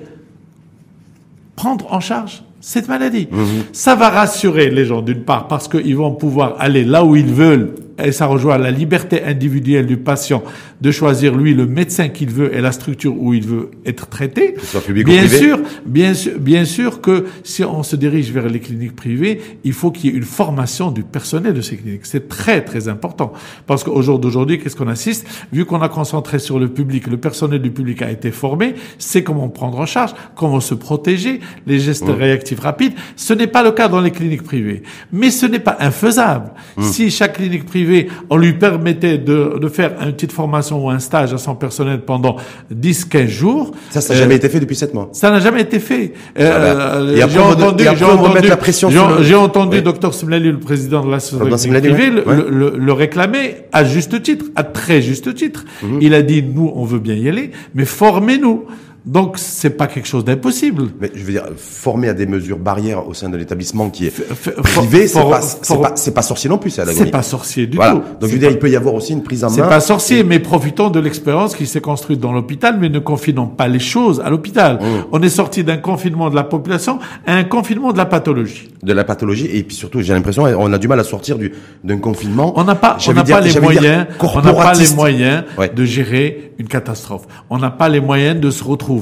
[1.58, 3.28] prendre en charge cette maladie.
[3.30, 3.45] Mmh.
[3.73, 7.34] Ça va rassurer les gens d'une part parce qu'ils vont pouvoir aller là où ils
[7.34, 10.43] veulent et ça rejoint la liberté individuelle du patient
[10.81, 14.55] de choisir lui le médecin qu'il veut et la structure où il veut être traité.
[14.91, 19.41] bien sûr, bien sûr, bien sûr que si on se dirige vers les cliniques privées,
[19.63, 22.05] il faut qu'il y ait une formation du personnel de ces cliniques.
[22.05, 23.31] C'est très très important
[23.65, 25.25] parce qu'au jour d'aujourd'hui, qu'est-ce qu'on assiste?
[25.53, 29.23] Vu qu'on a concentré sur le public, le personnel du public a été formé, c'est
[29.23, 32.93] comment prendre en charge, comment se protéger, les gestes réactifs rapides.
[33.15, 36.51] Ce n'est pas le cas dans les cliniques privées, mais ce n'est pas infaisable.
[36.81, 37.85] Si chaque clinique privée
[38.30, 42.02] on lui permettait de, de, faire une petite formation ou un stage à son personnel
[42.02, 42.38] pendant
[42.74, 43.71] 10-15 jours.
[43.89, 45.10] Ça, ça n'a jamais été fait depuis 7 mois.
[45.12, 46.13] Ça n'a jamais été fait.
[46.39, 48.89] Euh, j'ai entendu, j'ai entendu, la pression
[49.21, 54.21] j'ai entendu Dr Smlali, le président de la société privée, le, le, réclamer à juste
[54.21, 55.65] titre, à très juste titre.
[55.84, 56.00] Mhm.
[56.02, 58.65] Il a dit, nous, on veut bien y aller, mais formez-nous.
[59.06, 60.88] Donc c'est pas quelque chose d'impossible.
[61.00, 64.63] Mais je veux dire, former à des mesures barrières au sein de l'établissement qui est
[64.63, 65.41] privé, c'est pas,
[65.82, 67.84] pas, pas sorcier non plus, c'est C'est pas sorcier du tout.
[67.84, 69.56] Donc je veux dire, il peut y avoir aussi une prise en main.
[69.56, 73.46] C'est pas sorcier, mais profitons de l'expérience qui s'est construite dans l'hôpital, mais ne confinons
[73.46, 74.78] pas les choses à l'hôpital.
[74.78, 74.86] Mmh.
[75.12, 78.70] On est sorti d'un confinement de la population à un confinement de la pathologie.
[78.82, 81.52] De la pathologie, et puis surtout, j'ai l'impression, on a du mal à sortir du,
[81.84, 82.54] d'un confinement.
[82.56, 85.44] On n'a pas, on n'a pas les moyens, on n'a pas les moyens
[85.76, 87.28] de gérer une catastrophe.
[87.52, 88.94] On n'a pas les moyens de se retrouver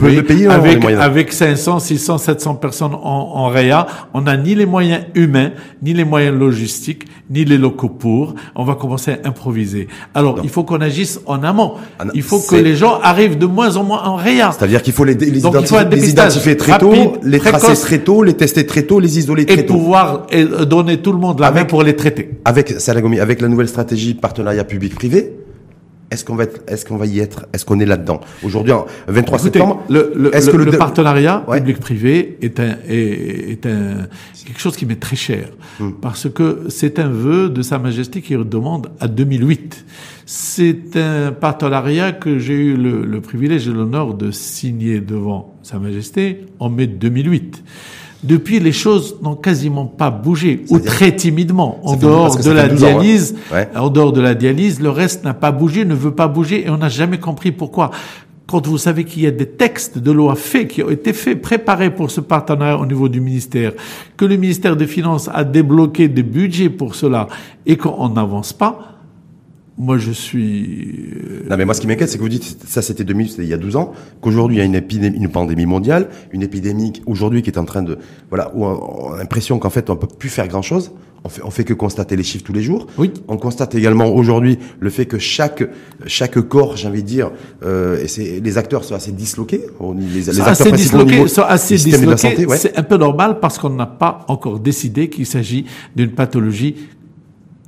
[0.50, 3.88] avec, avec 500, 600, 700 personnes en, en réa.
[4.14, 5.52] On n'a ni les moyens humains,
[5.82, 8.36] ni les moyens logistiques, ni les locaux pour.
[8.56, 9.88] On va commencer à improviser.
[10.14, 11.74] Alors, il faut qu'on agisse en amont.
[12.00, 14.52] Ah il faut que les gens arrivent de moins en moins en réa.
[14.52, 15.40] C'est-à-dire qu'il faut les, les,
[16.10, 19.74] identifier, très tôt, les tracer très tôt, les tester très tôt, les isoler très tôt.
[19.74, 20.28] Et pouvoir
[20.68, 22.30] donner tout le monde la main pour les traiter.
[22.46, 25.34] Avec, avec la nouvelle stratégie partenariat public-privé,
[26.14, 27.48] est-ce qu'on va être, est-ce qu'on va y être?
[27.54, 28.22] Est-ce qu'on est là-dedans?
[28.44, 28.74] Aujourd'hui,
[29.08, 29.84] 23 septembre.
[29.90, 34.08] Le, le, est-ce que le, partenariat public-privé est un, est, un,
[34.46, 35.50] quelque chose qui m'est très cher.
[35.80, 35.92] Hmm.
[36.02, 39.86] Parce que c'est un vœu de Sa Majesté qui demande à 2008.
[40.26, 45.80] C'est un partenariat que j'ai eu le, le privilège et l'honneur de signer devant Sa
[45.80, 47.64] Majesté en mai 2008.
[48.24, 51.80] Depuis, les choses n'ont quasiment pas bougé, ou très timidement.
[51.84, 53.36] En dehors de la dialyse,
[53.76, 56.70] en dehors de la dialyse, le reste n'a pas bougé, ne veut pas bouger, et
[56.70, 57.92] on n'a jamais compris pourquoi.
[58.48, 61.42] Quand vous savez qu'il y a des textes de loi faits, qui ont été faits,
[61.42, 63.74] préparés pour ce partenariat au niveau du ministère,
[64.16, 67.28] que le ministère des Finances a débloqué des budgets pour cela,
[67.66, 68.93] et qu'on n'avance pas,
[69.78, 71.10] moi, je suis.
[71.16, 73.44] Euh, non, mais moi, ce qui m'inquiète, c'est que vous dites, ça, c'était 2000, c'était
[73.44, 76.44] il y a 12 ans, qu'aujourd'hui, il y a une épidémie, une pandémie mondiale, une
[76.44, 77.98] épidémie aujourd'hui qui est en train de,
[78.30, 80.92] voilà, où on a l'impression qu'en fait, on peut plus faire grand chose.
[81.26, 82.86] On fait, on fait que constater les chiffres tous les jours.
[82.98, 83.14] Oui.
[83.30, 85.64] On constate également aujourd'hui le fait que chaque
[86.06, 87.32] chaque corps, j'ai envie de dire,
[87.64, 89.62] euh, et c'est les acteurs sont assez disloqués.
[89.98, 92.46] Les, les acteurs assez disloqués, sont assez disloqués.
[92.58, 96.76] C'est un peu normal parce qu'on n'a pas encore décidé qu'il s'agit d'une pathologie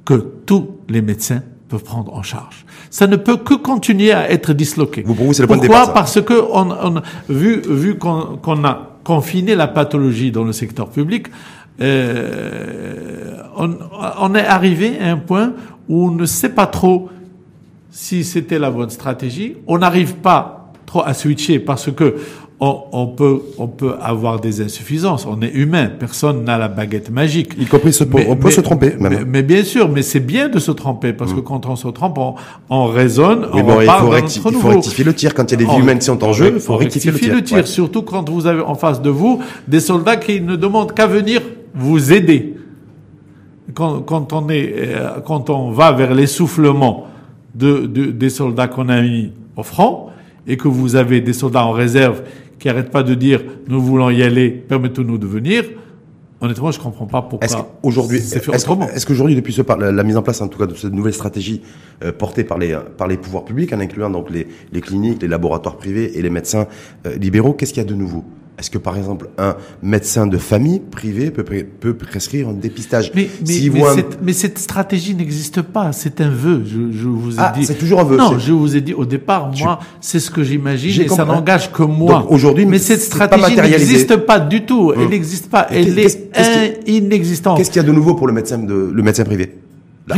[0.04, 0.16] que
[0.46, 2.66] tous les médecins peuvent prendre en charge.
[2.90, 5.04] Ça ne peut que continuer à être disloqué.
[5.06, 10.32] Vous, vous, Pourquoi départ, Parce que on, on, vu, vu qu'on a confiné la pathologie
[10.32, 11.28] dans le secteur public,
[11.82, 13.78] euh, on,
[14.20, 15.54] on est arrivé à un point
[15.90, 17.10] où on ne sait pas trop
[17.92, 19.58] si c'était la bonne stratégie.
[19.68, 22.16] On n'arrive pas trop à switcher parce que
[22.60, 25.26] on, peut, on peut avoir des insuffisances.
[25.26, 25.90] On est humain.
[26.00, 27.52] Personne n'a la baguette magique.
[27.60, 28.96] Y compris se, on peut se tromper.
[29.00, 29.26] Même.
[29.28, 31.44] Mais, bien sûr, mais c'est bien de se tromper parce que mm.
[31.44, 32.36] quand on se trompe, on,
[32.70, 35.34] on raisonne, on bon, il, faut il faut rectifier le tir.
[35.34, 37.44] Quand il y a des vies humaines qui sont en jeu, il faut rectifier, le
[37.44, 37.68] tir.
[37.68, 41.42] Surtout quand vous avez en face de vous des soldats qui ne demandent qu'à venir
[41.74, 42.56] vous aider
[43.74, 47.08] quand, quand on est, euh, quand on va vers l'essoufflement
[47.54, 50.08] de, de, des soldats qu'on a mis au front
[50.48, 52.22] et que vous avez des soldats en réserve
[52.66, 55.66] qui arrêtent pas de dire nous voulons y aller, permettez-nous de venir.
[56.42, 57.46] Honnêtement, je comprends pas pourquoi.
[57.46, 58.18] Est-ce qu'aujourd'hui,
[59.06, 61.62] qu'aujourd'hui, depuis ce la, la mise en place, en tout cas, de cette nouvelle stratégie
[62.04, 65.28] euh, portée par les par les pouvoirs publics, en incluant donc les, les cliniques, les
[65.28, 66.66] laboratoires privés et les médecins
[67.06, 68.24] euh, libéraux, qu'est-ce qu'il y a de nouveau?
[68.58, 73.54] Est-ce que par exemple, un médecin de famille privé peut, prescrire un dépistage Mais, mais,
[73.74, 75.92] mais un- cette, mais cette stratégie n'existe pas.
[75.92, 76.64] C'est un vœu.
[76.66, 77.66] Je, je vous ai Ah, dit.
[77.66, 80.42] c'est toujours un vœu, Non, je vous ai dit au départ, moi, c'est ce que
[80.42, 82.26] j'imagine et ça n'engage que moi.
[82.30, 84.94] Aujourd'hui, mais cette stratégie n'existe pas du tout.
[84.96, 85.10] Elle Hum.
[85.10, 85.68] n'existe pas.
[85.70, 87.58] Elle est qui- in- inexistante.
[87.58, 89.54] Qu'est-ce qu'il y a de nouveau pour le médecin de le médecin privé?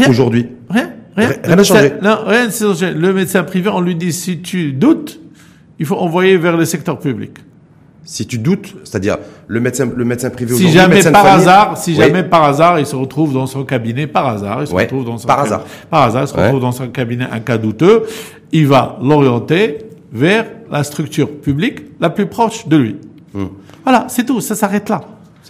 [0.08, 1.32] Aujourd'hui Rien, rien.
[1.44, 1.94] Rien n'a changé.
[2.04, 2.92] Non, rien changé.
[2.94, 5.20] Le médecin privé, on lui dit si tu doutes,
[5.80, 7.32] il faut envoyer vers le secteur public.
[8.10, 9.18] Si tu doutes, c'est-à-dire
[9.48, 11.98] le médecin le médecin privé Si aujourd'hui, jamais par famille- hasard, si Oui.
[11.98, 15.04] jamais par hasard, il se retrouve dans son cabinet, par hasard, il se Ouais, retrouve
[15.04, 15.66] dans son par cabinet- hasard.
[15.90, 16.46] par hasard, il se Ouais.
[16.46, 18.04] retrouve dans son cabinet un cas douteux,
[18.54, 19.80] il va l'orienter
[20.14, 22.96] vers la structure publique la plus proche de lui.
[23.34, 23.48] Hmm.
[23.84, 25.02] Voilà, c'est tout, ça s'arrête là.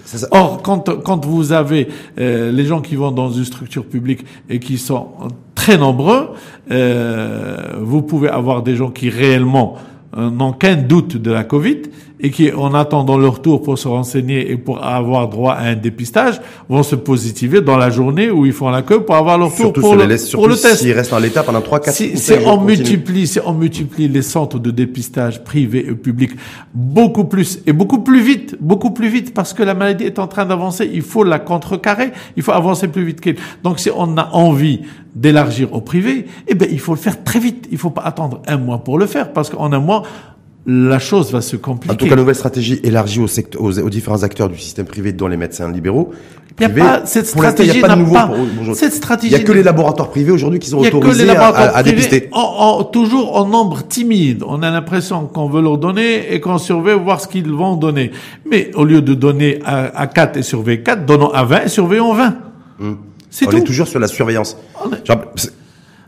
[0.03, 1.87] Ça, ça- Or, quand, quand vous avez
[2.19, 5.09] euh, les gens qui vont dans une structure publique et qui sont
[5.53, 6.29] très nombreux,
[6.71, 9.75] euh, vous pouvez avoir des gens qui réellement
[10.17, 11.81] euh, n'ont qu'un doute de la Covid
[12.19, 15.75] et qui, en attendant leur tour pour se renseigner et pour avoir droit à un
[15.75, 19.49] dépistage, vont se positiver dans la journée où ils font la queue pour avoir leur
[19.49, 20.77] tour surtout pour sur le, les laisse, pour le test.
[20.77, 24.23] s'il reste en l'état pendant 3 4 Si, si on multiplie, si on multiplie les
[24.23, 26.31] centres de dépistage privés et publics
[26.73, 30.27] beaucoup plus et beaucoup plus vite, beaucoup plus vite parce que la maladie est en
[30.27, 33.37] train d'avancer, il faut la contrecarrer, il faut avancer plus vite qu'elle.
[33.63, 34.81] Donc si on a envie
[35.15, 37.67] d'élargir au privé, eh ben il faut le faire très vite.
[37.71, 40.03] Il faut pas attendre un mois pour le faire parce qu'en un mois
[40.69, 41.93] la chose va se compliquer.
[41.93, 44.85] En tout cas, la nouvelle stratégie élargie aux, secteurs, aux, aux différents acteurs du système
[44.85, 46.11] privé, dont les médecins libéraux.
[46.59, 48.75] Il y a pas- cette l'instant, il stratégie n'y a pas de nouveau pas- pour
[48.75, 51.33] cette Il stratégie n'y a que les laboratoires privés aujourd'hui qui sont Il autorisés à,
[51.71, 52.29] à- à dépister.
[52.31, 52.39] en-
[52.79, 54.43] en- toujours en nombre timide.
[54.45, 58.11] On a l'impression qu'on veut leur donner et qu'on surveille voir ce qu'ils vont donner.
[58.49, 61.69] Mais au lieu de donner à, à 4 et surveiller 4, donnons à 20 et
[61.69, 62.35] surveillons 20.
[63.29, 63.57] C'est On tout.
[63.57, 64.57] est toujours sur la surveillance.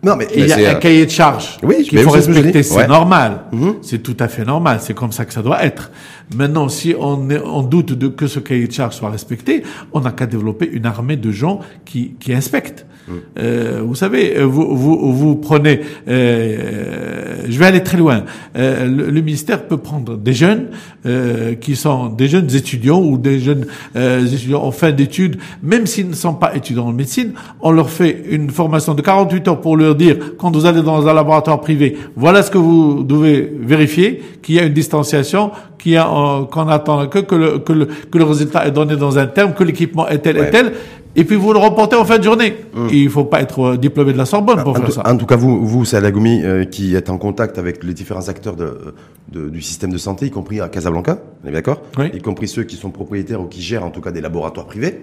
[0.01, 2.75] Non, mais, il y a un euh, cahier de charge Oui, qu'il faut respecter, c'est
[2.75, 2.87] Ouais.
[2.87, 3.41] normal.
[3.51, 3.75] Mhm.
[3.81, 5.91] C'est tout à fait normal, c'est comme ça que ça doit être.
[6.35, 9.63] Maintenant, si on, est, on doute de que ce cahier de charge soit respecté,
[9.93, 12.85] on n'a qu'à développer une armée de gens qui, qui inspectent.
[13.07, 13.11] Mm.
[13.39, 18.25] Euh, vous savez, euh, vous, vous, vous prenez, euh, je vais aller très loin.
[18.55, 20.67] Euh, le, le ministère peut prendre des jeunes
[21.05, 23.65] euh, qui sont des jeunes étudiants ou des jeunes
[23.95, 27.89] euh, étudiants en fin d'études, même s'ils ne sont pas étudiants en médecine, on leur
[27.89, 31.61] fait une formation de 48 heures pour leur dire quand vous allez dans un laboratoire
[31.61, 36.09] privé, voilà ce que vous devez vérifier, qu'il y a une distanciation, qu'il y a
[36.19, 39.27] euh, qu'on attend que que le, que le que le résultat est donné dans un
[39.27, 40.73] terme, que l'équipement est tel et tel.
[41.15, 42.55] Et puis vous le reportez en fin de journée.
[42.91, 45.03] Et il faut pas être euh, diplômé de la Sorbonne pour en, faire ça.
[45.09, 48.29] en tout cas, vous, vous, c'est Alagoumi euh, qui êtes en contact avec les différents
[48.29, 48.93] acteurs de,
[49.31, 52.11] de- du système de santé, y compris à Casablanca, on est d'accord Oui.
[52.13, 55.01] Y compris ceux qui sont propriétaires ou qui gèrent en tout cas des laboratoires privés.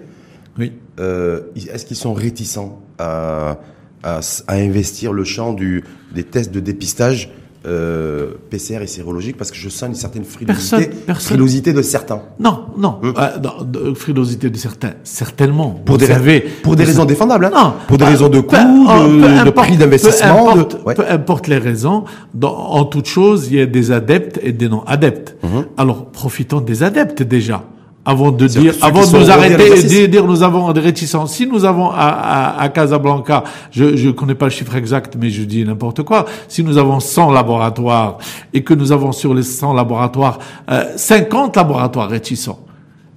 [0.57, 0.71] Oui.
[0.99, 3.57] Euh, est-ce qu'ils sont réticents à,
[4.01, 5.83] à, investir le champ du,
[6.15, 7.31] des tests de dépistage
[7.67, 11.81] euh, PCR et sérologique parce que je sens une certaine frilosité, Personne- personne- frilosité de
[11.81, 12.21] certains.
[12.39, 12.99] Non, non.
[13.03, 13.11] Euh,
[13.43, 15.71] non, de frilosité de certains, certainement.
[15.85, 17.45] Pour Vous des, savez, pour des raisons défendables.
[17.45, 17.51] hein.
[17.53, 17.73] Non.
[17.87, 20.45] Pour des Bah, raisons de coût, oh, de, peu de importe- prix d'investissement.
[20.45, 20.95] Peu importe, ouais.
[20.95, 22.03] peu importe les raisons,
[22.33, 25.35] dans- en toute chose, il y a des adeptes et des non-adeptes.
[25.43, 25.65] Mhm.
[25.77, 27.63] Alors, profitons des adeptes déjà.
[28.09, 31.33] Avant de dire, avant de nous arrêter et de dire nous avons des réticences.
[31.33, 35.29] Si nous avons à, à, à Casablanca, je je connais pas le chiffre exact, mais
[35.29, 36.25] je dis n'importe quoi.
[36.47, 38.17] Si nous avons 100 laboratoires
[38.53, 40.39] et que nous avons sur les 100 laboratoires
[40.71, 42.59] euh, 50 laboratoires réticents,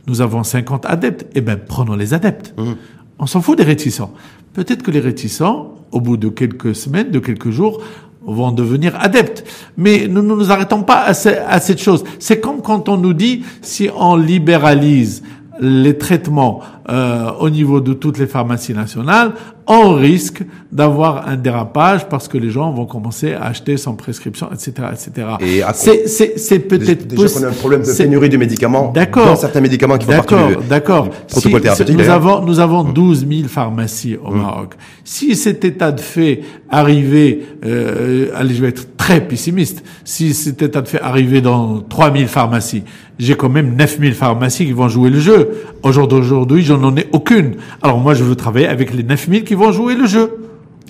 [0.08, 2.52] nous avons 50 adeptes, eh ben prenons les adeptes.
[3.20, 4.12] On s'en fout des réticents.
[4.54, 7.80] Peut-être que les réticents, au bout de quelques semaines, de quelques jours,
[8.22, 9.44] vont devenir adeptes.
[9.76, 12.04] Mais nous ne nous arrêtons pas à, à cette chose.
[12.18, 15.22] C'est comme quand on nous dit, si on libéralise
[15.60, 19.32] les traitements euh, au niveau de toutes les pharmacies nationales,
[19.66, 24.48] on risque d'avoir un dérapage parce que les gens vont commencer à acheter sans prescription,
[24.52, 25.26] etc., etc.
[25.40, 28.90] Et c'est peut-être Déjà qu'on a un problème de pénurie de médicaments.
[28.92, 29.26] D'accord.
[29.26, 31.08] Dans certains médicaments qui font partie D'accord, du, d'accord.
[31.28, 34.74] Si- nous avons, nous avons 12 000 pharmacies au Maroc.
[35.04, 39.82] Si cet état de fait arrivait, euh, allez, je vais être très pessimiste.
[40.04, 42.82] Si cet état de fait arrivait dans 3 000 pharmacies,
[43.18, 45.50] j'ai quand même 9 000 pharmacies qui vont jouer le jeu.
[45.82, 47.56] Aujourd'hui, j'en en ai aucune.
[47.82, 50.36] Alors moi, je veux travailler avec les 9 000 qui vont jouer le jeu.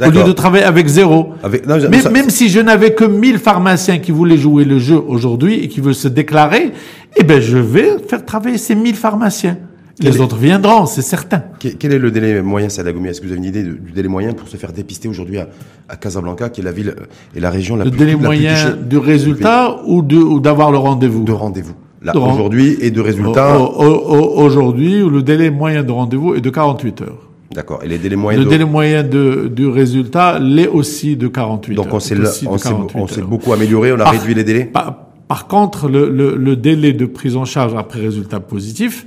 [0.03, 1.35] Au lieu de travailler avec zéro.
[1.43, 4.79] Avec- non, même, ça- même si je n'avais que 1000 pharmaciens qui voulaient jouer le
[4.79, 6.73] jeu aujourd'hui et qui veulent se déclarer,
[7.19, 9.59] eh ben, je vais faire travailler ces 1000 pharmaciens.
[10.03, 11.43] Les autres viendront, c'est certain.
[11.59, 14.33] Quel est le délai moyen, Sadagomé Est-ce que vous avez une idée du délai moyen
[14.33, 16.95] pour se faire dépister aujourd'hui à, Casablanca, qui est la ville
[17.37, 18.55] et la région la le plus Le délai moyen
[18.89, 20.01] du résultat ou
[20.41, 21.25] d'avoir le rendez-vous?
[21.25, 21.75] De rendez-vous.
[22.03, 27.31] Là, aujourd'hui, et de résultat Aujourd'hui, le délai moyen de rendez-vous est de 48 heures.
[27.53, 27.81] D'accord.
[27.83, 31.93] Et les délais moyens Le délai moyen de, du résultat l'est aussi de 48 Donc
[31.93, 36.57] on s'est beaucoup amélioré, on a réduit les délais par, par contre, le, le, le,
[36.57, 39.07] délai de prise en charge après résultat positif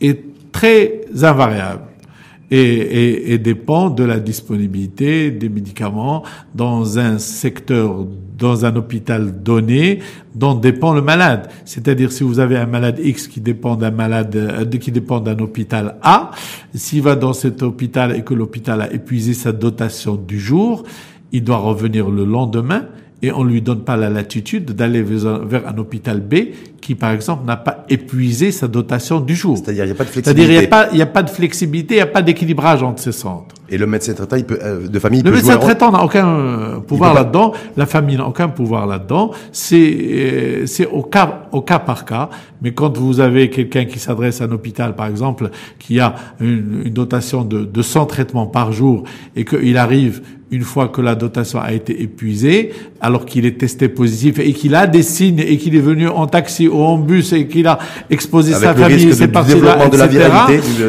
[0.00, 1.82] est très invariable
[2.50, 6.22] et, et, et, dépend de la disponibilité des médicaments
[6.54, 10.00] dans un secteur, dans un hôpital donné,
[10.34, 11.48] dont dépend le malade.
[11.64, 15.38] C'est-à-dire si vous avez un malade X qui dépend d'un malade, euh, qui dépend d'un
[15.38, 16.32] hôpital A,
[16.74, 20.82] s'il va dans cet hôpital et que l'hôpital a épuisé sa dotation du jour,
[21.32, 22.86] il doit revenir le lendemain
[23.22, 26.34] et on lui donne pas la latitude d'aller vers un hôpital B
[26.80, 29.56] qui, par exemple, n'a pas épuisé sa dotation du jour.
[29.56, 30.42] C'est-à-dire, il n'y a pas de flexibilité.
[30.42, 32.20] C'est-à-dire, il n'y a pas, il y a pas de flexibilité, il n'y a pas
[32.20, 33.54] d'équilibrage entre ces centres.
[33.70, 36.80] Et le médecin traitant, il peut, euh, de famille, le médecin traitant n'a aucun euh,
[36.80, 37.52] pouvoir là-dedans.
[37.76, 39.30] La famille n'a aucun pouvoir là-dedans.
[39.52, 42.28] C'est, euh, c'est au cas, au cas par cas.
[42.60, 46.82] Mais quand vous avez quelqu'un qui s'adresse à un hôpital, par exemple, qui a une,
[46.84, 50.20] une dotation de, de 100 traitements par jour et qu'il arrive
[50.54, 54.74] une fois que la dotation a été épuisée, alors qu'il est testé positif et qu'il
[54.74, 57.78] a des signes et qu'il est venu en taxi ou en bus et qu'il a
[58.08, 60.28] exposé sa famille, c'est parti-là, etc.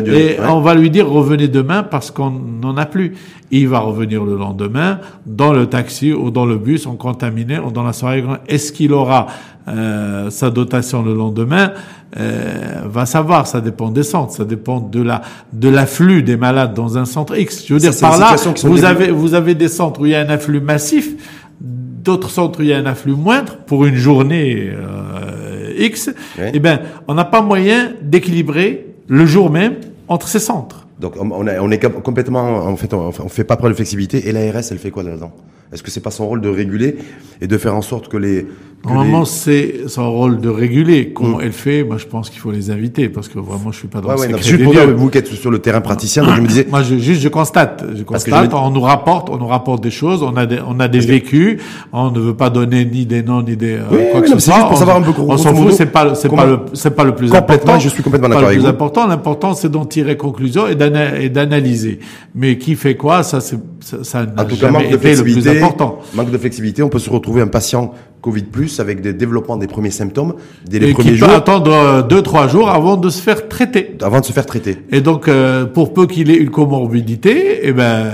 [0.08, 2.32] et on va lui dire revenez demain parce qu'on
[2.66, 3.16] n'en a plus.
[3.52, 7.72] il va revenir le lendemain dans le taxi ou dans le bus, en contaminé ou
[7.72, 8.24] dans la soirée.
[8.48, 9.28] Est-ce qu'il aura
[9.68, 11.72] euh, sa dotation le lendemain?
[12.18, 16.74] Euh, va savoir, ça dépend des centres, ça dépend de la de l'afflux des malades
[16.74, 17.66] dans un centre X.
[17.68, 20.22] Je veux dire par là, vous avez vous avez des centres où il y a
[20.22, 21.12] un afflux massif,
[21.60, 26.10] d'autres centres où il y a un afflux moindre pour une journée euh, X.
[26.54, 29.74] Eh ben, on n'a pas moyen d'équilibrer le jour même
[30.08, 30.85] entre ces centres.
[31.00, 34.28] Donc on, on est complètement, en fait, on, fait pas preuve de flexibilité.
[34.28, 35.34] Et l'ARS, elle fait quoi là-dedans?
[35.74, 36.98] Est-ce que c'est pas son rôle de réguler
[37.42, 38.46] et de faire en sorte que les
[38.86, 41.12] Normalement, c'est son rôle de réguler.
[41.14, 41.42] Comment mm.
[41.44, 44.02] elle fait Moi, je pense qu'il faut les inviter parce que vraiment, je suis pas
[44.02, 46.48] dans ouais, le ouais, Juste pour vous qui êtes sur le terrain praticien, je me
[46.48, 46.68] disais.
[46.70, 47.84] Moi, je, juste, je constate.
[47.96, 48.54] Je constate.
[48.54, 50.24] on nous rapporte, on nous rapporte des choses.
[50.24, 51.62] On a des, on a des vécus.
[51.92, 54.68] On ne veut pas donner ni des noms ni des euh, quoi que ce soit.
[54.68, 55.74] Pour savoir un peu on s'en fout.
[55.74, 57.80] C'est pas, c'est pas le, c'est pas le plus important.
[57.80, 58.66] Je suis complètement d'accord avec vous.
[58.66, 62.00] Le plus important, l'important, c'est d'en tirer conclusion et d'analyser.
[62.34, 66.00] Mais qui fait quoi Ça, c'est, ça, n'a jamais été le plus important.
[66.14, 66.84] Manque de flexibilité.
[66.84, 67.94] On peut se retrouver un patient
[68.26, 70.34] Covid plus avec des développements des premiers symptômes
[70.68, 71.28] dès les et premiers qui jours.
[71.28, 73.96] Peut attendre euh, deux trois jours avant de se faire traiter.
[74.02, 74.80] Avant de se faire traiter.
[74.92, 78.06] Et donc euh, pour peu qu'il ait une comorbidité, eh ben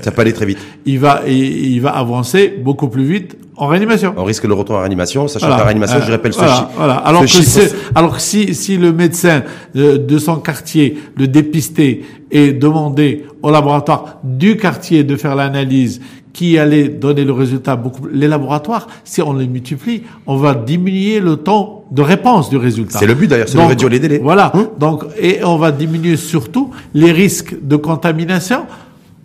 [0.00, 0.58] ça peut aller très vite.
[0.86, 4.14] Il va il, va avancer beaucoup plus vite en réanimation.
[4.16, 6.94] On risque le retour en réanimation, sachant que la réanimation, je rappelle ce voilà, voilà.
[6.94, 7.62] Alors que
[7.94, 9.42] alors si si le médecin
[9.74, 16.00] de, de son quartier le dépistait et demandait au laboratoire du quartier de faire l'analyse
[16.32, 18.08] qui allait donner le résultat beaucoup.
[18.12, 22.98] Les laboratoires, si on les multiplie, on va diminuer le temps de réponse du résultat.
[22.98, 24.18] C'est le but d'ailleurs, c'est de réduire les délais.
[24.18, 24.50] Voilà.
[24.52, 28.66] Hein Donc, et on va diminuer surtout les risques de contamination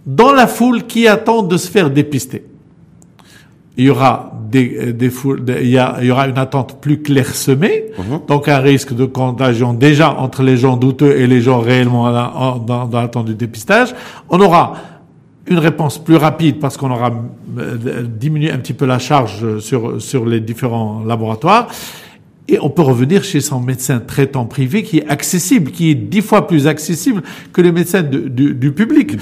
[0.05, 2.45] dans la foule qui attend de se faire dépister.
[3.75, 5.11] Il y aura des, euh, des
[5.61, 8.27] il, y a, il y aura une attente plus clairsemée, uh-huh.
[8.27, 12.11] donc un risque de contagion déjà entre les gens douteux et les gens réellement
[12.59, 13.95] dans, dans l'attente du dépistage.
[14.29, 14.73] On aura
[15.47, 17.11] une réponse plus rapide parce qu'on aura
[17.57, 21.67] euh, diminué un petit peu la charge sur, sur les différents laboratoires.
[22.47, 26.21] Et on peut revenir chez son médecin traitant privé qui est accessible, qui est dix
[26.21, 27.21] fois plus accessible
[27.53, 29.15] que les médecins du, du, public,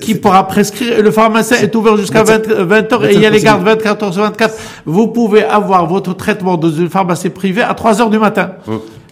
[0.00, 1.02] qui pourra prescrire.
[1.02, 4.02] Le pharmacien est ouvert jusqu'à 20, 20 heures et il y a les gardes 24
[4.04, 4.54] heures sur 24.
[4.84, 8.52] Vous pouvez avoir votre traitement dans une pharmacie privée à 3 heures du matin.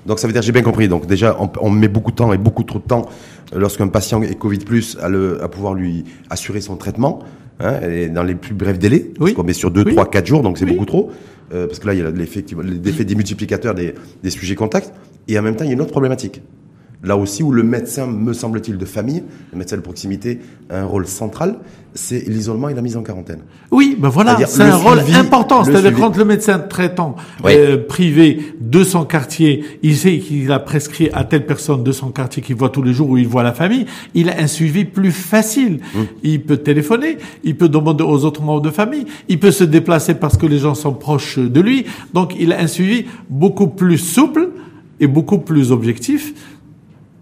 [0.07, 0.88] Donc ça veut dire, j'ai bien compris.
[0.88, 3.07] Donc déjà, on, on, met beaucoup de temps et beaucoup trop de temps
[3.53, 7.21] euh, lorsqu'un patient est Covid plus à, le, à pouvoir lui assurer son traitement.
[7.59, 9.14] Hein, et dans les plus brefs délais, oui.
[9.19, 11.11] parce qu'on met sur 2, 3, 4 jours, donc c'est beaucoup trop.
[11.55, 12.45] Euh, parce que là, il y a l'effet,
[13.14, 14.92] multiplicateurs des, des sujets contacts.
[15.29, 16.42] Et en même temps, il y a une autre problématique
[17.02, 20.85] là aussi où le médecin, me semble-t-il, de famille, le médecin de proximité, a un
[20.85, 21.59] rôle central,
[21.94, 23.40] c'est l'isolement et la mise en quarantaine.
[23.70, 25.64] Oui, ben voilà, c'est un rôle important.
[25.64, 31.08] C'est-à-dire quand le médecin traitant euh, privé de son quartier, il sait qu'il a prescrit
[31.12, 33.52] à telle personne de son quartier qu'il voit tous les jours où il voit la
[33.52, 35.81] famille, il a un suivi plus facile.
[35.94, 36.06] Hum.
[36.23, 40.14] Il peut téléphoner, il peut demander aux autres membres de famille, il peut se déplacer
[40.14, 41.87] parce que les gens sont proches de lui.
[42.12, 44.50] Donc il a un suivi beaucoup plus souple
[45.00, 46.35] et beaucoup plus objectif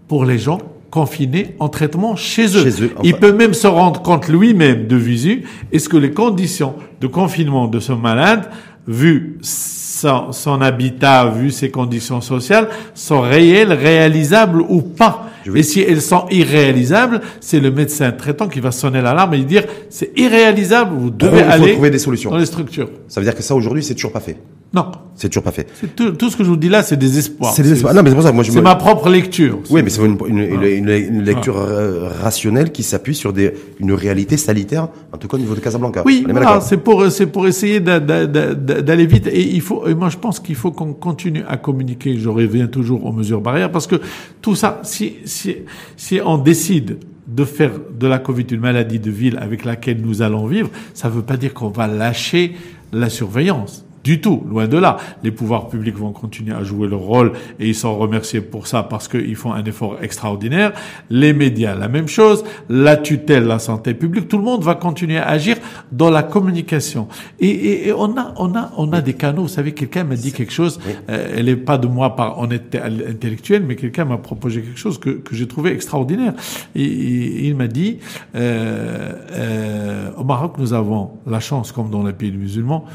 [0.07, 0.59] pour les gens
[0.91, 2.63] confinés en traitement chez eux.
[2.63, 3.01] Chez eux, enfin.
[3.03, 7.67] Il peut même se rendre compte lui-même de visu, est-ce que les conditions de confinement
[7.67, 8.49] de ce malade,
[8.87, 15.29] vu son, son habitat, vu ses conditions sociales, sont réelles, réalisables ou pas?
[15.53, 19.65] Et si elles sont irréalisables, c'est le médecin traitant qui va sonner l'alarme et dire
[19.89, 22.31] c'est irréalisable, vous devez il faut aller trouver des solutions.
[22.31, 22.89] dans les structures.
[23.07, 24.37] Ça veut dire que ça aujourd'hui, c'est toujours pas fait.
[24.75, 25.67] Non, C'est toujours pas fait.
[25.95, 27.53] tout, tout ce que je vous dis là, c'est des espoirs.
[27.53, 27.93] C'est des espoirs.
[27.93, 28.33] Non, mais c'est pour ça.
[28.33, 29.59] Moi, je C'est me- ma propre lecture.
[29.69, 33.53] Oui, mais c'est une, une, une, une- une lecture euh, rationnelle qui s'appuie sur des,
[33.79, 36.03] une réalité sanitaire, en tout cas au niveau de Casablanca.
[36.05, 39.87] Oui, voilà, c'est pour c'est pour essayer d'a- d'a- d'a- d'aller vite et il faut
[39.87, 42.17] et moi je pense qu'il faut qu'on continue à communiquer.
[42.17, 43.95] Je reviens toujours aux mesures barrières parce que
[44.41, 45.55] tout ça, si si
[45.95, 46.97] si on décide
[47.27, 51.07] de faire de la Covid une maladie de ville avec laquelle nous allons vivre, ça
[51.07, 52.55] ne veut pas dire qu'on va lâcher
[52.91, 53.84] la surveillance.
[54.05, 54.97] Du tout, loin de là.
[55.23, 58.83] Les pouvoirs publics vont continuer à jouer leur rôle et ils sont remerciés pour ça
[58.83, 60.73] parce qu'ils font un effort extraordinaire.
[61.09, 62.43] Les médias, la même chose.
[62.69, 65.57] La tutelle, la santé publique, tout le monde va continuer à agir
[65.91, 67.07] dans la communication.
[67.39, 69.41] Et, et- et on a, on a, on a des canaux.
[69.43, 70.79] Vous savez, quelqu'un m'a dit quelque chose.
[71.09, 74.99] euh, elle est pas de moi par honnêteté intellectuelle, mais quelqu'un m'a proposé quelque chose
[74.99, 76.33] que, que j'ai trouvé extraordinaire.
[76.75, 77.97] Et, et il m'a dit,
[78.35, 82.85] euh, euh, au Maroc, nous avons la chance, comme dans les pays musulmans,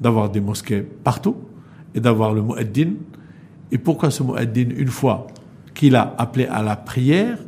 [0.00, 1.36] d'avoir des mosquées partout
[1.94, 2.90] et d'avoir le mueddin.
[3.70, 5.26] Et pourquoi ce mueddin, une fois
[5.74, 7.38] qu'il a appelé à la prière,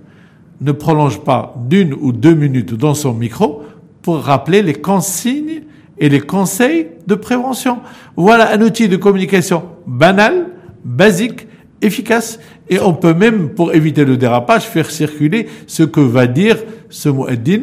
[0.60, 3.62] ne prolonge pas d'une ou deux minutes dans son micro
[4.02, 5.62] pour rappeler les consignes
[5.98, 7.78] et les conseils de prévention?
[8.16, 10.48] Voilà un outil de communication banal,
[10.84, 11.46] basique,
[11.82, 12.38] efficace,
[12.68, 17.08] et on peut même, pour éviter le dérapage, faire circuler ce que va dire ce
[17.08, 17.62] mueddin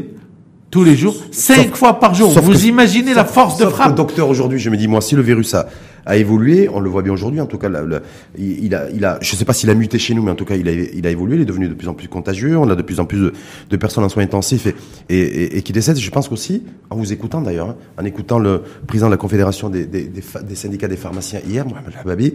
[0.70, 2.30] tous les jours, cinq fois par jour.
[2.39, 5.22] Vous que- imaginez la force de frappe docteur aujourd'hui, je me dis moi, si le
[5.22, 5.68] virus a,
[6.05, 7.39] a évolué, on le voit bien aujourd'hui.
[7.39, 8.01] En tout cas, la- la-
[8.38, 10.43] il, a, il a, je sais pas s'il a muté chez nous, mais en tout
[10.45, 11.36] cas, il a, il a évolué.
[11.38, 12.57] Il est devenu de plus en plus contagieux.
[12.57, 13.34] On a de plus en plus de,
[13.70, 14.76] de personnes en soins intensifs et,
[15.09, 15.97] et, et, et qui décèdent.
[15.99, 19.70] Je pense qu'aussi, en vous écoutant d'ailleurs, hein, en écoutant le président de la confédération
[19.70, 22.34] des, des, des, syndicats des pharmaciens hier, Mohamed Hababi,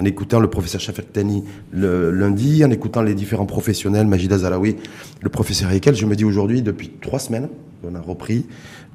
[0.00, 4.76] en écoutant le professeur Shafir Tani le lundi, en écoutant les différents professionnels, Majida Zaraoui,
[5.20, 7.48] le professeur Ekel, je me dis aujourd'hui, depuis trois semaines,
[7.88, 8.46] on a repris,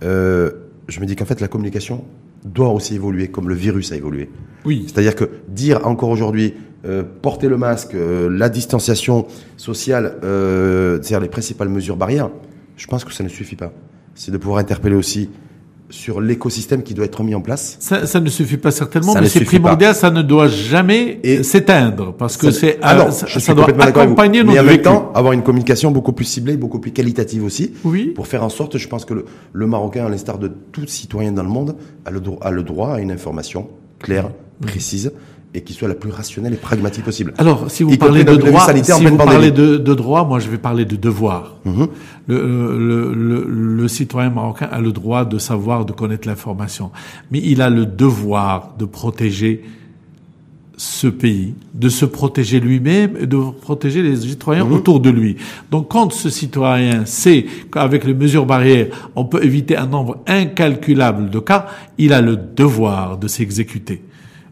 [0.04, 0.52] euh,
[0.88, 2.04] je me dis qu'en fait la communication
[2.46, 4.30] doit aussi évoluer comme le virus a évolué.
[4.66, 4.86] Oui.
[4.88, 6.54] C'est-à-dire que dire encore aujourd'hui
[6.86, 9.28] euh, porter le masque, euh, la distanciation
[9.58, 12.30] sociale, c'est-à-dire les principales mesures barrières,
[12.78, 13.74] je pense que ça ne suffit pas.
[14.16, 15.30] C'est de pouvoir interpeller aussi
[15.90, 17.78] sur l'écosystème qui doit être mis en place.
[17.80, 22.14] Ça, ça ne suffit pas certainement, Ça mais c'est primordial, ça ne doit jamais s'éteindre,
[22.14, 24.00] parce que Ça- c'est ah non, ça, je ça doit avec vous.
[24.02, 27.74] accompagner Mais en même temps, avoir une communication beaucoup plus ciblée, beaucoup plus qualitative aussi,
[27.84, 28.08] Oui.
[28.16, 31.32] pour faire en sorte, je pense que le, le Marocain, à l'instar de tout citoyen
[31.32, 31.76] dans le monde,
[32.06, 33.68] a le, a le droit à une information
[34.00, 34.30] claire,
[34.62, 35.12] précise,
[35.54, 37.34] et qui soit la plus rationnelle et pragmatique possible.
[37.40, 40.86] Alors, si vous parlez de droit, si vous parlez de droit, moi je vais parler
[40.86, 41.56] de devoir.
[41.66, 41.88] Mhm.
[42.28, 46.92] Le, le, le, le citoyen marocain a le droit de savoir, de connaître l'information,
[47.32, 49.64] mais il a le devoir de protéger
[50.78, 54.74] ce pays, de se protéger lui-même et de protéger les citoyens Mhm.
[54.74, 55.36] autour de lui.
[55.72, 61.30] Donc quand ce citoyen sait qu'avec les mesures barrières, on peut éviter un nombre incalculable
[61.32, 61.66] de cas,
[61.98, 64.04] il a le devoir de s'exécuter.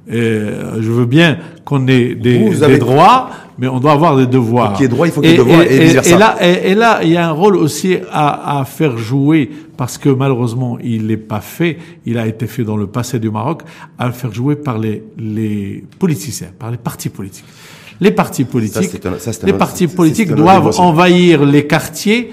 [0.10, 3.30] Et, euh, je veux bien qu'on ait des, Vous des avez- droits,
[3.60, 4.80] mais on doit avoir des devoirs.
[4.82, 6.16] Y ait droit, il faut qu'il y ait devoir et vice-versa.
[6.16, 9.50] Et là, et, et là, il y a un rôle aussi à, à faire jouer,
[9.76, 13.30] parce que malheureusement, il n'est pas fait, il a été fait dans le passé du
[13.30, 13.64] Maroc,
[14.00, 17.46] à faire jouer par les, les politiciens, par les partis politiques.
[18.00, 22.32] Les partis politiques, c'est un- ça, c'est un les partis politiques doivent envahir les quartiers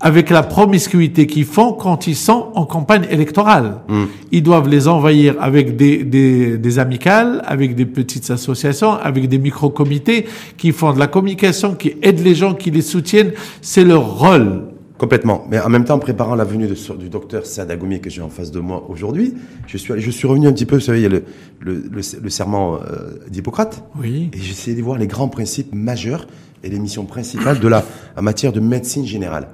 [0.00, 3.82] avec la promiscuité qu'ils font quand ils sont en campagne électorale.
[3.88, 4.04] Hmm.
[4.32, 9.38] Ils doivent les envahir avec des, des, des amicales, avec des petites associations, avec des
[9.38, 10.26] micro-comités
[10.56, 13.32] qui font de la communication, qui aident les gens, qui les soutiennent.
[13.60, 14.62] C'est leur rôle.
[14.96, 15.46] Complètement.
[15.50, 18.20] Mais en même temps, en préparant la venue de- du docteur Saad Agoumi que j'ai
[18.22, 19.34] en face de moi aujourd'hui,
[19.66, 21.24] je suis, je suis revenu un petit peu, vous savez, il y a le,
[21.60, 23.82] le, le, le serment euh, d'Hippocrate.
[23.98, 24.30] Oui.
[24.34, 26.26] Et j'ai essayé de voir les grands principes majeurs
[26.62, 27.82] et les missions principales de la,
[28.16, 29.48] en matière de médecine générale.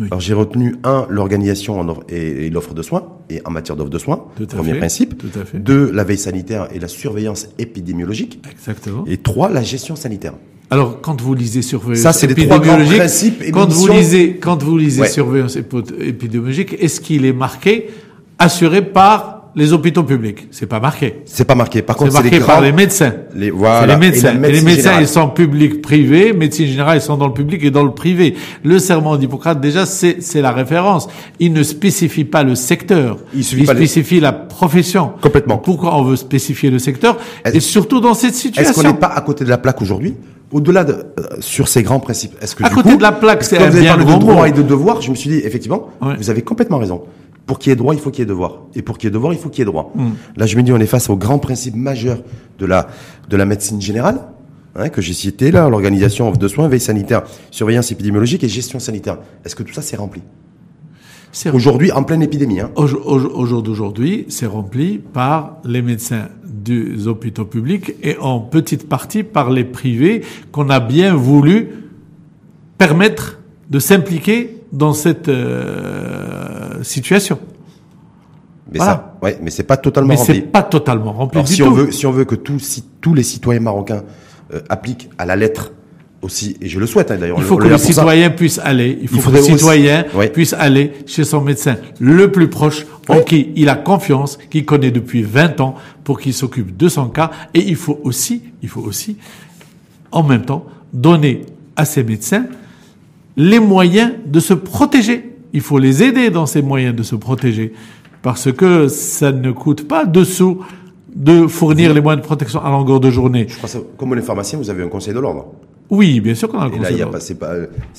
[0.00, 0.06] Oui.
[0.10, 3.98] Alors j'ai retenu, un, l'organisation et, et l'offre de soins, et en matière d'offre de
[3.98, 4.78] soins, Tout à premier fait.
[4.78, 5.18] principe.
[5.18, 5.58] Tout à fait.
[5.58, 8.40] Deux, la veille sanitaire et la surveillance épidémiologique.
[8.50, 9.04] Exactement.
[9.06, 10.32] Et trois, la gestion sanitaire.
[10.72, 14.36] Alors, quand vous lisez surveillance Ça, c'est les trois grands principes et quand vous lisez,
[14.36, 15.08] quand vous lisez Ouais.
[15.08, 17.90] surveillance épidémiologique, est-ce qu'il est marqué
[18.38, 20.48] assuré par les hôpitaux publics.
[20.50, 21.22] C'est pas marqué.
[21.24, 21.82] C'est pas marqué.
[21.82, 23.14] Par contre, c'est marqué par les médecins.
[23.34, 23.94] Les, voilà.
[23.94, 24.42] les médecins.
[24.42, 26.32] Et, les médecins, ils sont public, privé.
[26.32, 28.34] Médecine générale, ils sont dans le public et dans le privé.
[28.64, 31.08] Le serment d'Hippocrate, déjà, c'est, c'est la référence.
[31.38, 33.18] Il ne spécifie pas le secteur.
[33.34, 35.12] Il, il spécifie la profession.
[35.20, 35.58] Complètement.
[35.58, 37.16] Pourquoi on veut spécifier le secteur?
[37.52, 38.70] Et surtout dans cette situation.
[38.70, 40.14] Est-ce qu'on n'est pas à côté de la plaque aujourd'hui?
[40.52, 43.58] Au-delà de euh, sur ces grands principes, est-ce que à côté de la plaque, c'est
[43.58, 45.00] un bien de droit et de devoir?
[45.00, 47.02] Je me suis dit effectivement, vous avez complètement raison.
[47.46, 48.62] Pour qu'il y ait droit, il faut qu'il y ait devoir.
[48.74, 49.92] Et pour qu'il y ait devoir, il faut qu'il y ait droit.
[49.94, 50.10] Hmm.
[50.36, 52.18] Là, je me dis, on est face au grand principe majeur
[52.58, 52.88] de la,
[53.28, 54.20] de la médecine générale,
[54.76, 59.18] hein, que j'ai cité là, l'organisation de soins, veille sanitaire, surveillance épidémiologique et gestion sanitaire.
[59.44, 60.22] Est-ce que tout ça, c'est rempli
[61.52, 62.60] Aujourd'hui, en pleine épidémie.
[62.60, 62.70] Hein.
[62.74, 69.22] Au, jour d'aujourd'hui, c'est rempli par les médecins des hôpitaux publics et en petite partie
[69.22, 71.68] par les privés qu'on a bien voulu
[72.78, 73.38] permettre
[73.70, 76.39] de s'impliquer dans cette euh,
[76.82, 77.38] situation.
[78.72, 80.32] Mais ça, ouais, mais c'est pas totalement rempli.
[80.32, 83.14] Mais c'est pas totalement rempli Alors, si on veut, si on veut que tous, tous
[83.14, 84.04] les citoyens marocains
[84.54, 85.72] euh, appliquent à la lettre
[86.22, 87.38] aussi, et je le souhaite hein, d'ailleurs.
[87.38, 88.98] Il faut que le citoyen puisse aller.
[89.02, 93.50] Il faut que le citoyen puisse aller chez son médecin le plus proche, en qui
[93.56, 95.74] il a confiance, qui connaît depuis 20 ans,
[96.04, 97.30] pour qu'il s'occupe de son cas.
[97.54, 99.16] Et il faut aussi, il faut aussi,
[100.12, 101.42] en même temps, donner
[101.74, 102.46] à ces médecins
[103.36, 105.29] les moyens de se protéger.
[105.52, 107.72] Il faut les aider dans ces moyens de se protéger.
[108.22, 110.60] Parce que ça ne coûte pas de sous
[111.14, 113.46] de fournir les moyens de protection à longueur de journée.
[113.48, 115.46] Je crois que, comme les pharmaciens, vous avez un conseil de l'ordre.
[115.90, 117.18] Oui, bien sûr qu'on a un conseil de l'ordre.
[117.18, 117.34] ça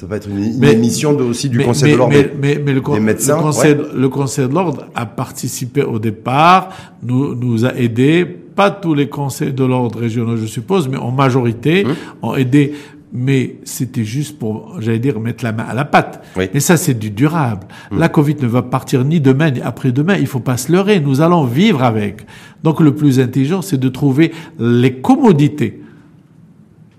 [0.06, 2.14] va être une, émission aussi du conseil de l'ordre.
[2.14, 6.70] Mais, mais, le, médecins, le, conseil, le conseil de l'ordre a participé au départ,
[7.04, 11.12] nous, nous a aidés, pas tous les conseils de l'ordre régionaux, je suppose, mais en
[11.12, 11.96] majorité, hum.
[12.22, 12.74] ont aidé
[13.14, 16.24] mais c'était juste pour, j'allais dire, mettre la main à la pâte.
[16.38, 17.68] Mais ça, c'est du durable.
[17.92, 18.00] Mm.
[18.00, 20.16] La Covid ne va partir ni demain ni après-demain.
[20.18, 21.00] Il faut pas se leurrer.
[21.00, 22.26] Nous allons vivre avec.
[22.64, 25.82] Donc, le plus intelligent, c'est de trouver les commodités.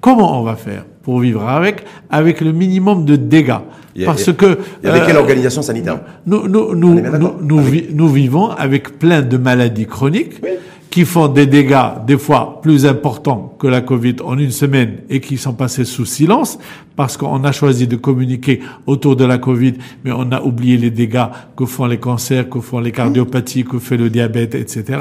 [0.01, 3.61] Comment on va faire pour vivre avec, avec le minimum de dégâts
[4.05, 4.59] Parce que...
[4.83, 9.37] Et avec quelle euh, organisation sanitaire Nous, nous, nous, nous, nous, vivons avec plein de
[9.37, 10.35] maladies chroniques.
[10.43, 10.51] Oui
[10.93, 15.21] qui font des dégâts des fois plus importants que la Covid en une semaine et
[15.21, 16.59] qui sont passés sous silence
[16.97, 19.73] parce qu'on a choisi de communiquer autour de la Covid,
[20.05, 23.79] mais on a oublié les dégâts que font les cancers, que font les cardiopathies, que
[23.79, 24.99] fait le diabète, etc.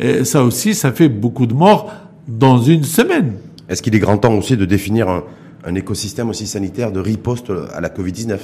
[0.00, 1.92] Et ça aussi, ça fait beaucoup de morts
[2.26, 3.34] dans une semaine.
[3.68, 5.22] Est-ce qu'il est grand temps aussi de définir un,
[5.64, 8.38] un écosystème aussi sanitaire de riposte à la Covid-19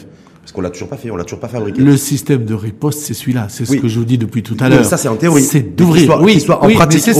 [0.44, 1.80] parce qu'on l'a toujours pas fait, on l'a toujours pas fabriqué.
[1.80, 3.46] Le système de riposte, c'est celui-là.
[3.48, 4.84] C'est ce que je vous dis depuis tout à l'heure.
[4.84, 5.42] Ça, c'est en théorie.
[5.42, 6.20] C'est d'ouvrir.
[6.20, 7.14] Oui, soit en pratique, c'est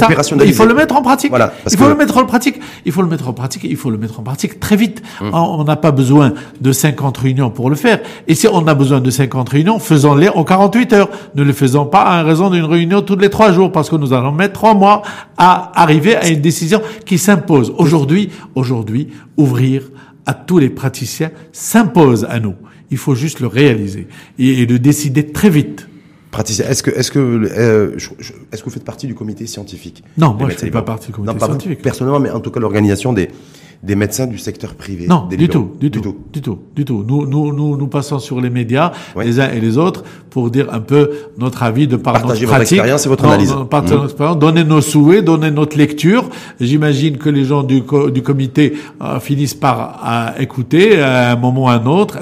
[0.44, 1.30] Il faut le mettre en pratique.
[1.30, 2.60] Voilà, il faut le mettre en pratique.
[2.84, 3.64] Il faut le mettre en pratique.
[3.64, 5.00] Il faut le mettre en pratique très vite.
[5.22, 5.30] Hum.
[5.32, 8.00] On n'a pas besoin de 50 réunions pour le faire.
[8.28, 11.08] Et si on a besoin de 50 réunions, faisons-les en 48 heures.
[11.34, 14.12] Ne les faisons pas à raison d'une réunion tous les trois jours, parce que nous
[14.12, 15.00] allons mettre trois mois
[15.38, 17.72] à arriver à une décision qui s'impose.
[17.78, 19.08] Aujourd'hui, aujourd'hui,
[19.38, 19.84] ouvrir
[20.26, 22.54] à tous les praticiens s'impose à nous.
[22.91, 24.07] Il faut juste le réaliser
[24.39, 25.89] et, le décider très vite.
[26.30, 27.97] Praticien, est-ce que, est-ce que, euh,
[28.53, 30.03] est-ce que vous faites partie du comité scientifique?
[30.18, 31.80] Non, moi je ne fais pas partie du comité scientifique.
[31.80, 33.28] Personnellement, mais en tout cas l'organisation des,
[33.85, 36.01] des médecins du secteur privé Non, du tout, du, tout,
[36.32, 37.05] du tout, du tout.
[37.07, 40.72] Nous, nous, nous, nous passons sur les médias, les uns et les autres, pour dire
[40.72, 43.51] un peu notre avis de par Partager notre expérience et votre analyse.
[43.51, 44.05] notre mmh.
[44.05, 46.30] expérience, donner nos souhaits, donner notre lecture.
[46.61, 47.82] J'imagine que les gens du,
[48.12, 52.18] du comité euh, finissent par euh, écouter à un moment ou à un autre.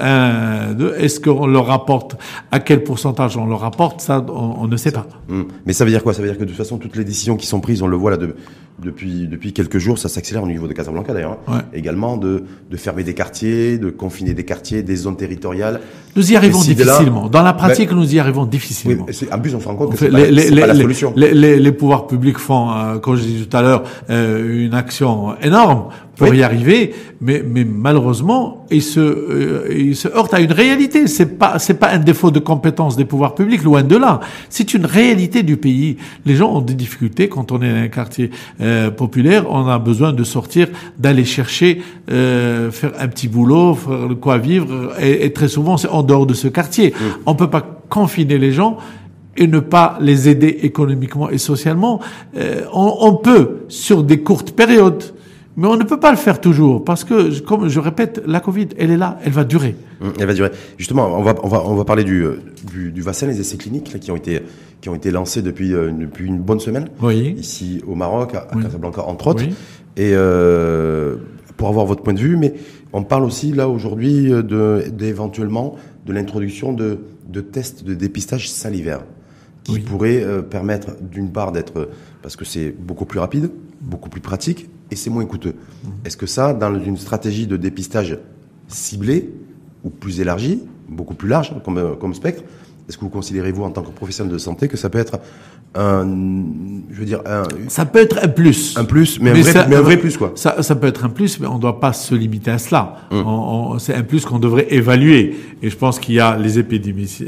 [0.99, 2.17] Est-ce qu'on leur rapporte
[2.51, 4.01] À quel pourcentage on leur rapporte?
[4.01, 5.07] Ça, on, ne sait pas.
[5.29, 5.41] Mmh.
[5.65, 6.13] Mais ça veut dire quoi?
[6.13, 7.97] Ça veut dire que de toute façon, toutes les décisions qui sont prises, on le
[7.97, 8.35] voit là de,
[8.79, 11.37] depuis depuis quelques jours, ça s'accélère au niveau de Casablanca d'ailleurs.
[11.47, 15.79] Hein également de, de fermer des quartiers, de confiner des quartiers, des zones territoriales.
[16.15, 17.27] Nous y arrivons difficilement.
[17.27, 19.05] Dans la pratique, ben, nous y arrivons difficilement.
[19.07, 21.13] Oui, en plus, on se rend compte que c'est pas, pas, la solution.
[21.15, 25.35] Les, les, pouvoirs publics font, euh, comme je disais tout à l'heure, euh, une action
[25.41, 30.51] énorme pour y arriver, mais, mais malheureusement, ils se, euh, ils se heurtent à une
[30.51, 31.07] réalité.
[31.07, 34.19] C'est pas, c'est pas un défaut de compétence des pouvoirs publics, loin de là.
[34.49, 35.97] C'est une réalité du pays.
[36.25, 38.29] Les gens ont des difficultés quand on est dans un quartier
[38.61, 39.45] euh, populaire.
[39.49, 40.67] On a besoin de sortir,
[40.99, 45.89] d'aller chercher, euh, faire un petit boulot, faire quoi vivre, et, et très souvent c'est
[45.89, 46.93] en dehors de ce quartier.
[47.25, 48.77] On peut pas confiner les gens
[49.35, 51.99] et ne pas les aider économiquement et socialement.
[52.37, 55.03] Euh, on, on peut sur des courtes périodes
[55.55, 58.69] mais on ne peut pas le faire toujours parce que, comme je répète, la Covid,
[58.77, 59.75] elle est là, elle va durer.
[60.01, 60.51] Mmh, elle va durer.
[60.77, 62.25] Justement, on va on va on va parler du
[62.71, 64.41] du, du vaccin, les essais cliniques là, qui ont été
[64.81, 66.89] qui ont été lancés depuis euh, depuis une bonne semaine.
[67.01, 67.35] Oui.
[67.37, 69.43] Ici au Maroc, à, Casablanca entre autres.
[69.43, 69.53] Oui.
[69.95, 71.17] Et euh,
[71.57, 72.55] pour avoir votre point de vue, mais
[72.91, 74.31] on parle aussi là aujourd'hui
[74.91, 75.75] d'éventuellement
[76.05, 79.03] de l'introduction de de tests de dépistage salivaire.
[79.63, 81.89] qui pourrait euh, permettre d'une part d'être,
[82.21, 83.49] parce que c'est beaucoup plus rapide,
[83.81, 85.55] beaucoup plus pratique et c'est moins coûteux.
[85.55, 85.87] Mmh.
[86.05, 88.19] Est-ce que ça, dans une stratégie de dépistage
[88.67, 89.29] ciblée
[89.83, 92.43] ou plus élargie, beaucoup plus large comme, comme spectre,
[92.87, 95.19] est-ce que vous considérez, vous, en tant que professionnel de santé, que ça peut être
[95.73, 96.05] un,
[96.91, 97.43] je veux dire, un...
[97.69, 98.77] Ça peut être un plus.
[98.77, 100.33] Un plus, mais, un, vrai, mais un vrai plus, quoi.
[100.35, 102.97] Ça, ça peut être un plus, mais on ne doit pas se limiter à cela.
[103.09, 103.79] Hum.
[103.79, 105.35] C'est un plus qu'on devrait évaluer.
[105.63, 106.61] Et je pense qu'il y a les,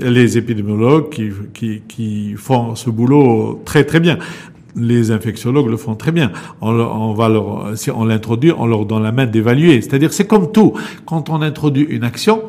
[0.01, 4.19] les épidémiologues qui, qui, qui font ce boulot très, très bien
[4.75, 6.31] les infectiologues le font très bien.
[6.61, 9.81] On, on va leur, si on l'introduit, on leur donne la main d'évaluer.
[9.81, 10.73] C'est-à-dire, c'est comme tout.
[11.05, 12.43] Quand on introduit une action,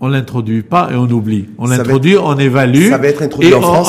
[0.00, 1.46] on l'introduit pas et on oublie.
[1.58, 2.90] On l'introduit, on évalue.
[2.90, 3.88] Ça va être introduit en France.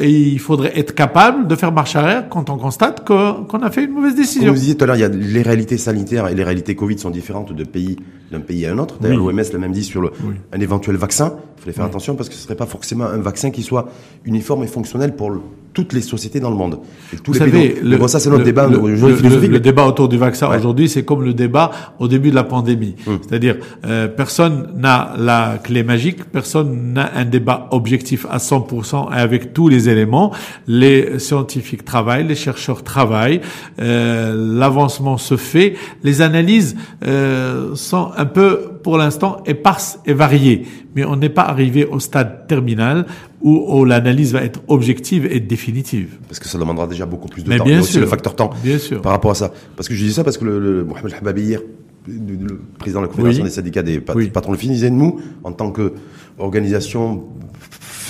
[0.00, 3.84] Et, il faudrait être capable de faire marche arrière quand on constate qu'on a fait
[3.84, 4.46] une mauvaise décision.
[4.46, 6.74] Comme vous disiez tout à l'heure, il y a les réalités sanitaires et les réalités
[6.74, 7.96] Covid sont différentes de pays
[8.32, 8.96] d'un pays à un autre.
[9.00, 10.10] D'ailleurs, l'OMS l'a même dit sur le,
[10.52, 11.34] un éventuel vaccin.
[11.58, 13.88] Il fallait faire attention parce que ce serait pas forcément un vaccin qui soit
[14.24, 15.32] uniforme et fonctionnel pour
[15.74, 16.80] toutes les sociétés dans le monde.
[17.12, 20.08] Et tous Vous les savez, le, bon, ça c'est notre débat le, le, débat autour
[20.08, 22.96] du vaccin aujourd'hui, c'est comme le débat au début de la pandémie.
[23.06, 23.18] Hum.
[23.22, 23.56] C'est-à-dire,
[23.86, 29.68] euh, personne n'a la clé magique, personne n'a un débat objectif à 100% avec tous
[29.68, 30.32] les éléments.
[30.66, 33.40] Les scientifiques travaillent, les chercheurs travaillent,
[33.80, 40.66] euh, l'avancement se fait, les analyses euh, sont un peu, pour l'instant, éparses et variées.
[40.94, 43.06] Mais on n'est pas arrivé au stade terminal
[43.40, 46.18] où, l'analyse va être objective et définitive.
[46.26, 47.64] Parce que ça demandera déjà beaucoup plus de temps.
[47.64, 48.00] Bien sûr.
[48.00, 48.50] le facteur temps.
[48.62, 49.00] Bien sûr.
[49.00, 49.52] Par rapport à ça.
[49.76, 51.60] Parce que je dis ça parce que le, le Mohamed Hababi hier,
[52.06, 57.24] le président de la Confédération des syndicats des patrons de disait nous, en tant qu'organisation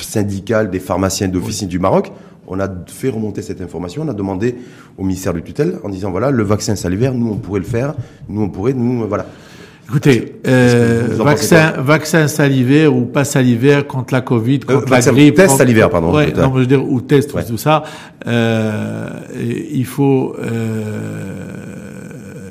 [0.01, 2.13] syndicale des pharmaciens d'officine du Maroc,
[2.47, 4.57] on a fait remonter cette information, on a demandé
[4.97, 7.95] au ministère de tutelle en disant voilà, le vaccin salivaire, nous on pourrait le faire,
[8.29, 9.27] nous on pourrait, nous voilà.
[9.89, 15.37] Écoutez, euh, vaccin, vaccin salivaire ou pas salivaire contre la Covid, euh, contre la grippe.
[15.37, 16.15] Test salivaire, pardon.
[16.15, 17.85] Ouais, non, je veux dire, ou test, tout ça.
[18.27, 22.51] Euh, il faut euh,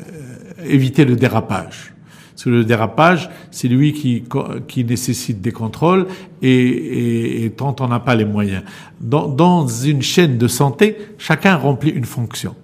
[0.68, 1.94] éviter le dérapage.
[2.32, 4.24] Parce que le dérapage, c'est lui qui,
[4.68, 6.08] qui nécessite des contrôles
[6.42, 8.64] et, et, et tant on n'a pas les moyens.
[9.00, 12.56] Dans, dans une chaîne de santé, chacun remplit une fonction.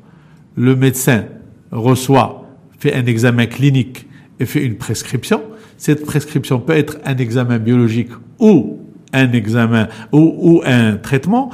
[0.56, 1.26] Le médecin
[1.72, 2.50] reçoit,
[2.80, 4.08] fait un examen clinique,
[4.46, 5.41] fait une prescription.
[5.78, 8.80] Cette prescription peut être un examen biologique ou
[9.12, 11.52] un examen ou un traitement.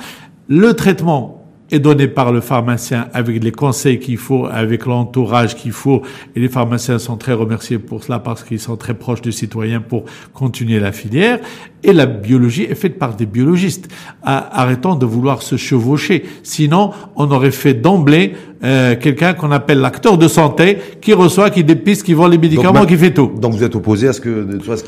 [0.48, 1.39] Le traitement
[1.72, 6.02] est donné par le pharmacien avec les conseils qu'il faut, avec l'entourage qu'il faut.
[6.36, 9.82] Et les pharmaciens sont très remerciés pour cela parce qu'ils sont très proches du citoyen
[9.82, 11.40] pour continuer la filière.
[11.84, 13.88] Et la biologie est faite par des biologistes.
[14.24, 16.24] Arrêtons de vouloir se chevaucher.
[16.44, 21.64] Sinon, on aurait fait d'emblée euh, quelqu'un qu'on appelle l'acteur de santé qui reçoit, qui
[21.64, 23.32] dépiste, qui vend les médicaments, qui fait tout.
[23.40, 24.84] Donc vous êtes opposé à ce que, soit ce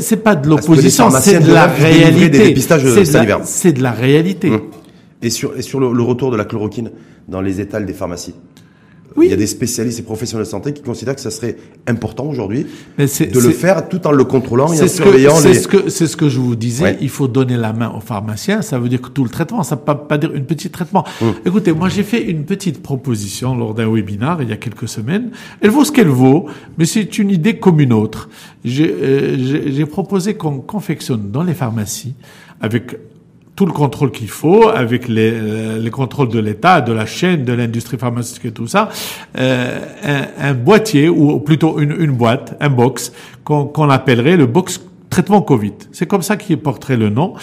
[0.00, 2.54] C'est pas de l'opposition, c'est de la réalité.
[3.44, 4.52] C'est de la réalité.
[5.22, 6.90] Et sur, et sur le, retour de la chloroquine
[7.28, 8.34] dans les étals des pharmacies
[9.16, 9.26] oui.
[9.26, 11.56] Il y a des spécialistes et professionnels de santé qui considèrent que ça serait
[11.86, 12.66] important aujourd'hui
[12.98, 16.16] de le faire tout en le contrôlant et en surveillant C'est ce que c'est ce
[16.16, 16.96] que je vous disais.
[17.00, 18.62] Il faut donner la main aux pharmaciens.
[18.62, 21.04] Ça veut dire que tout le traitement, ça ne peut pas dire une petite traitement.
[21.20, 21.34] Hum.
[21.44, 25.30] Écoutez, moi j'ai fait une petite proposition lors d'un webinaire il y a quelques semaines.
[25.60, 26.46] Elle vaut ce qu'elle vaut,
[26.78, 28.28] mais c'est une idée comme une autre.
[28.64, 32.14] J'ai euh, proposé qu'on confectionne dans les pharmacies
[32.60, 32.96] avec
[33.60, 37.44] tout le contrôle qu'il faut avec les, euh, les contrôles de l'État, de la chaîne,
[37.44, 38.88] de l'industrie pharmaceutique et tout ça,
[39.36, 43.12] euh, un, un, boîtier ou plutôt une, une boîte, un box
[43.44, 44.80] qu'on appellerait le box
[45.10, 45.74] traitement Covid.
[45.92, 47.34] C'est comme ça qu'il porterait le nom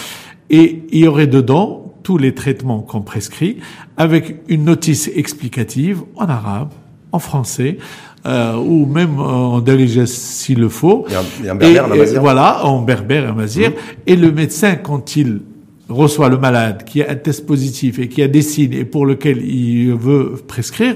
[0.50, 3.58] et il y aurait dedans tous les traitements qu'on prescrit
[3.96, 6.70] avec une notice explicative en arabe,
[7.12, 7.78] en français,
[8.26, 11.06] euh, ou même en délégé s'il le faut.
[11.44, 13.70] Et en, berbère, et, Voilà, en berbère et en mazir.
[13.70, 13.74] Mmh.
[14.08, 15.42] Et le médecin, quand il
[15.90, 19.06] reçoit le malade qui a un test positif et qui a des signes et pour
[19.06, 20.96] lequel il veut prescrire,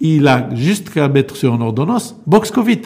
[0.00, 2.80] il a juste qu'à mettre sur une ordonnance box Covid.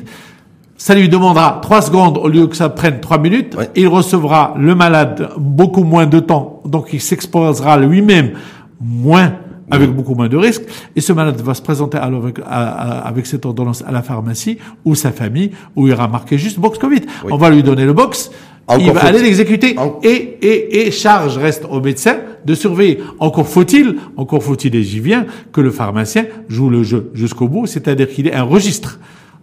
[0.77, 3.57] Ça lui demandera trois secondes au lieu que ça prenne trois minutes.
[3.77, 8.33] Il recevra le malade beaucoup moins de temps, donc il s'exposera lui-même
[8.81, 9.35] moins
[9.71, 10.65] avec beaucoup moins de risques.
[10.95, 15.13] Et ce malade va se présenter avec, avec cette ordonnance à la pharmacie ou sa
[15.13, 17.03] famille où il aura marqué juste box Covid.
[17.31, 18.31] On va lui donner le box
[18.79, 19.77] il va aller l'exécuter.
[20.03, 22.99] Et, et, et charge reste au médecin de surveiller.
[23.19, 27.67] Encore faut-il, encore faut-il, et j'y viens, que le pharmacien joue le jeu jusqu'au bout,
[27.67, 28.99] c'est-à-dire qu'il ait un registre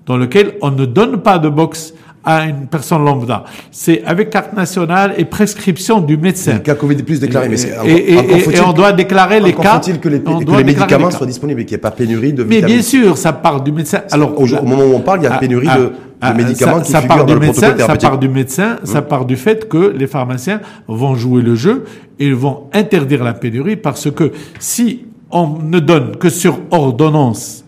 [0.06, 1.94] dans lequel on ne donne pas de box
[2.24, 3.44] à une personne lambda.
[3.72, 6.54] C'est avec carte nationale et prescription du médecin.
[6.54, 9.82] Le cas Covid plus déclaré, mais et, et, on doit déclarer les cas.
[9.82, 12.44] Faut-il que les, que les médicaments soient disponibles et qu'il n'y ait pas pénurie de
[12.44, 14.02] Mais bien sûr, ça part du médecin.
[14.12, 15.94] Alors au, moment où on parle, il y a pénurie de,
[16.28, 19.36] de médicaments ça, qui ça part du médecin, Ça part du médecin, ça part du
[19.36, 21.86] fait que les pharmaciens vont jouer le jeu
[22.20, 27.64] et ils vont interdire la pénurie parce que si on ne donne que sur ordonnance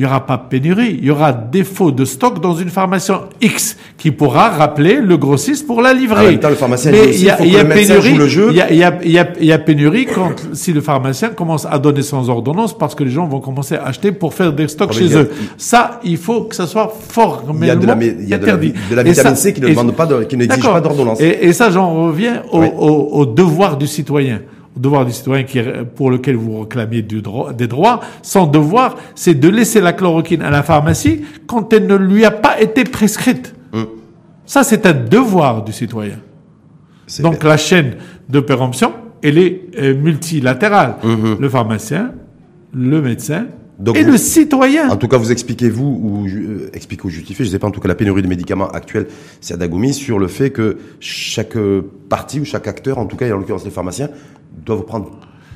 [0.00, 3.76] il n'y aura pas pénurie, il y aura défaut de stock dans une pharmacie X
[4.00, 6.28] qui pourra rappeler le grossiste pour la livrer.
[6.28, 8.16] En même temps, le pharmacien Mais il y a, y a pénurie.
[8.48, 11.66] Il y a, y, a, y, a, y a pénurie quand si le pharmacien commence
[11.70, 14.68] à donner sans ordonnance parce que les gens vont commencer à acheter pour faire des
[14.68, 15.30] stocks ah, chez eux.
[15.58, 18.36] Ça, il faut que ça soit formellement il y a de la, il y a
[18.36, 18.72] interdit.
[18.90, 21.20] De la, vitamine C qui ne demande pas, de, qui n'exige pas d'ordonnance.
[21.20, 24.40] Et, et, ça, j'en reviens au, au, au devoir du citoyen
[24.76, 25.60] devoir du citoyen qui,
[25.94, 30.40] pour lequel vous réclamez du droit, des droits, son devoir, c'est de laisser la chloroquine
[30.40, 33.52] à la pharmacie quand elle ne lui a pas été prescrite.
[34.50, 36.18] Ça, c'est un devoir du citoyen.
[37.20, 37.94] Donc la chaîne
[38.28, 38.92] de péremption,
[39.22, 40.96] elle est euh, multilatérale.
[41.04, 41.36] Hum.
[41.38, 42.14] Le pharmacien,
[42.74, 43.46] le médecin
[43.94, 44.90] et le citoyen.
[44.90, 47.68] En tout cas, vous expliquez vous ou euh, expliquez ou justifiez, je ne sais pas
[47.68, 49.06] en tout cas la pénurie de médicaments actuelle,
[49.40, 51.56] c'est Adagoumi sur le fait que chaque
[52.08, 54.08] partie ou chaque acteur, en tout cas, et en l'occurrence les pharmaciens,
[54.66, 55.12] doivent prendre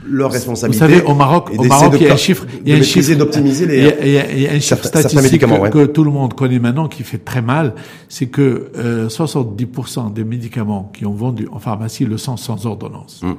[0.07, 0.85] leur responsabilité.
[0.85, 2.83] Vous savez, au Maroc, au Maroc, il y a un chiffre, il y a un
[2.83, 6.05] chiffre, d'optimiser les, il y a, il y a un chiffre statistique que, que, tout
[6.05, 7.75] le monde connaît maintenant qui fait très mal,
[8.09, 13.21] c'est que euh, 70% des médicaments qui ont vendu en pharmacie le sont sans ordonnance.
[13.23, 13.37] Hum.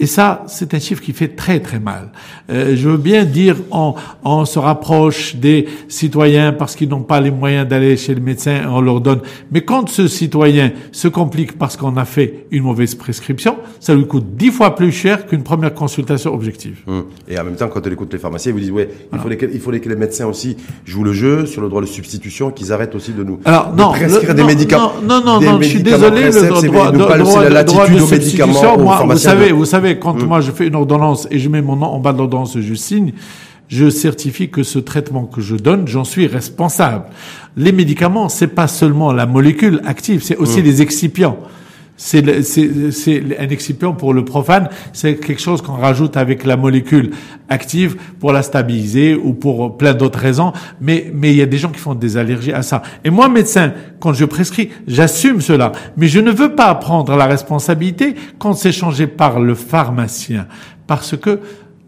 [0.00, 2.10] Et ça, c'est un chiffre qui fait très très mal.
[2.50, 7.20] Euh, je veux bien dire, on, on se rapproche des citoyens parce qu'ils n'ont pas
[7.20, 9.20] les moyens d'aller chez le médecin, on leur donne.
[9.52, 14.06] Mais quand ce citoyen se complique parce qu'on a fait une mauvaise prescription, ça lui
[14.06, 16.78] coûte dix fois plus cher qu'une première consultation objective.
[16.88, 17.04] Hum.
[17.28, 19.28] Et en même temps, quand on écoute les pharmaciens, ils vous disent, ouais, il, faut
[19.30, 22.72] il faudrait que les médecins aussi jouent le jeu sur le droit de substitution, qu'ils
[22.72, 24.92] arrêtent aussi de nous Alors, non, prescrire des médicaments.
[25.06, 29.52] Non, non, non, je suis désolé, le droit, droit, droit de substitution, moi, vous savez,
[29.52, 30.26] vous savez, quand mm.
[30.26, 32.74] moi je fais une ordonnance et je mets mon nom en bas de l'ordonnance, je
[32.74, 33.12] signe,
[33.68, 37.04] je certifie que ce traitement que je donne, j'en suis responsable.
[37.56, 40.64] Les médicaments, c'est pas seulement la molécule active, c'est aussi mm.
[40.64, 41.38] les excipients.
[41.96, 42.24] C'est
[43.38, 47.12] un excipient pour le profane, c'est quelque chose qu'on rajoute avec la molécule
[47.48, 50.52] active pour la stabiliser ou pour plein d'autres raisons.
[50.80, 52.82] Mais mais il y a des gens qui font des allergies à ça.
[53.04, 57.26] Et moi, médecin, quand je prescris, j'assume cela, mais je ne veux pas prendre la
[57.26, 60.48] responsabilité quand c'est changé par le pharmacien,
[60.88, 61.40] parce que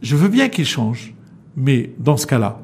[0.02, 1.14] je veux bien qu'il change,
[1.56, 2.60] mais dans ce cas-là,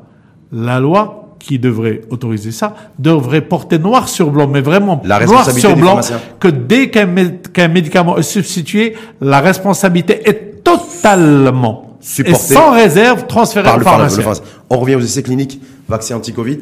[0.53, 5.77] la loi qui devrait autoriser ça devrait porter noir sur blanc, mais vraiment noir sur
[5.77, 6.01] blanc,
[6.39, 13.81] que dès qu'un médicament est substitué, la responsabilité est totalement et sans réserve transférée au
[13.81, 14.25] pharmacien.
[14.71, 16.59] On revient aux essais cliniques, vaccin anti-Covid.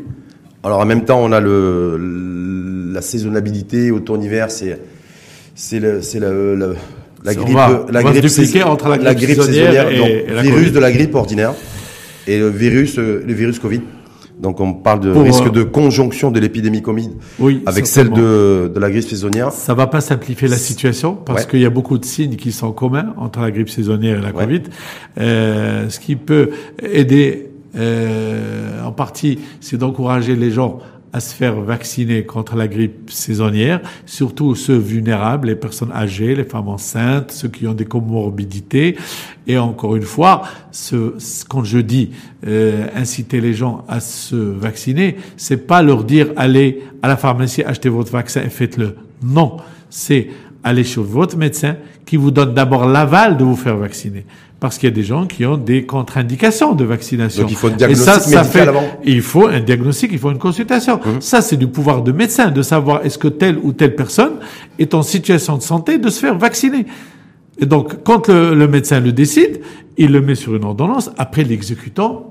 [0.62, 4.78] Alors en même temps, on a le, la saisonnabilité, automne-hiver, c'est
[5.54, 6.76] c'est le, c'est le,
[7.24, 7.56] la grippe,
[7.90, 11.52] la grippe, entre la grippe, la grippe saisonnière, et, le virus de la grippe ordinaire
[12.26, 13.80] et le virus, euh, le virus Covid.
[14.40, 18.70] Donc on parle de risque euh, de conjonction de l'épidémie Covid oui, avec celle de,
[18.74, 19.52] de la grippe saisonnière.
[19.52, 22.72] Ça va pas simplifier la situation parce qu'il y a beaucoup de signes qui sont
[22.72, 24.62] communs entre la grippe saisonnière et la Covid.
[25.18, 26.50] Euh, ce qui peut
[26.82, 30.78] aider euh, en partie, c'est d'encourager les gens
[31.12, 36.44] à se faire vacciner contre la grippe saisonnière, surtout ceux vulnérables, les personnes âgées, les
[36.44, 38.96] femmes enceintes, ceux qui ont des comorbidités.
[39.46, 41.14] Et encore une fois, ce,
[41.48, 42.10] quand je dis
[42.46, 47.62] euh, inciter les gens à se vacciner, c'est pas leur dire allez à la pharmacie
[47.62, 48.96] acheter votre vaccin et faites-le.
[49.22, 49.56] Non,
[49.88, 50.28] c'est
[50.62, 54.24] aller chez votre médecin qui vous donne d'abord l'aval de vous faire vacciner
[54.60, 57.42] parce qu'il y a des gens qui ont des contre-indications de vaccination.
[57.42, 58.82] Donc il faut un diagnostic ça, avant.
[59.04, 60.96] Il faut un diagnostic, il faut une consultation.
[60.98, 61.20] Mmh.
[61.20, 64.34] Ça, c'est du pouvoir de médecin de savoir est-ce que telle ou telle personne
[64.78, 66.84] est en situation de santé de se faire vacciner.
[67.58, 69.60] Et donc, quand le, le médecin le décide,
[69.96, 71.10] il le met sur une ordonnance.
[71.16, 72.29] Après, l'exécutant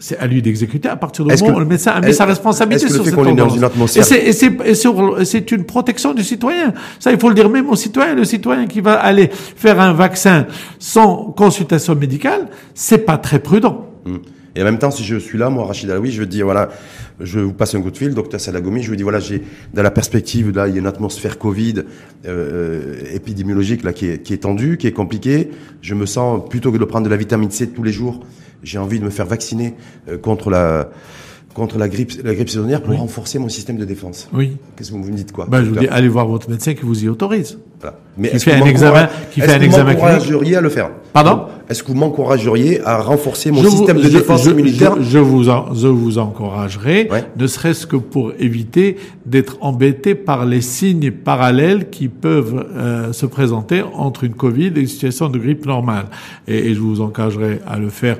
[0.00, 2.88] c'est à lui d'exécuter à partir du moment où le médecin a mis sa responsabilité
[2.88, 3.96] sur cette ordonnance.
[3.96, 4.32] Et
[5.24, 6.72] c'est une protection du citoyen.
[6.98, 8.14] Ça, il faut le dire même au citoyen.
[8.14, 10.46] Le citoyen qui va aller faire un vaccin
[10.78, 13.86] sans consultation médicale, c'est pas très prudent.
[14.06, 14.20] Hum.
[14.56, 16.70] Et en même temps, si je suis là, moi, Rachid Alaoui, je dire, voilà,
[17.20, 19.42] je vous passe un coup de fil, docteur Salagomi, je vous dis, voilà, j'ai,
[19.74, 21.84] dans la perspective, là, il y a une atmosphère Covid,
[22.26, 25.50] euh, épidémiologique, là, qui est, qui est tendue, qui est compliquée.
[25.82, 28.20] Je me sens, plutôt que de prendre de la vitamine C tous les jours,
[28.62, 29.74] j'ai envie de me faire vacciner
[30.08, 30.90] euh, contre la
[31.54, 34.28] contre la grippe, la grippe saisonnière pour renforcer mon système de défense.
[34.32, 34.56] Oui.
[34.76, 35.46] Qu'est-ce que vous me dites quoi?
[35.50, 37.58] Ben, Je vous dis, allez voir votre médecin qui vous y autorise.
[38.18, 40.54] Mais qui fait un vous examen, qui fait un examen clinique.
[40.54, 41.44] à le faire Pardon?
[41.68, 44.96] Est-ce que vous m'encourageriez à renforcer mon Je vous- système de je- défense je- immunitaire
[44.98, 47.24] je, je vous en- je vous encouragerai, Ouais.
[47.36, 53.24] ne serait-ce que pour éviter d'être embêté par les signes parallèles qui peuvent euh, se
[53.26, 56.06] présenter entre une Covid et une situation de grippe normale.
[56.46, 58.18] Et, et je vous encouragerai à le faire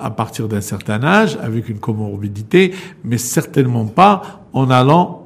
[0.00, 2.72] à partir d'un certain âge, avec une comorbidité,
[3.04, 5.20] mais certainement pas en allant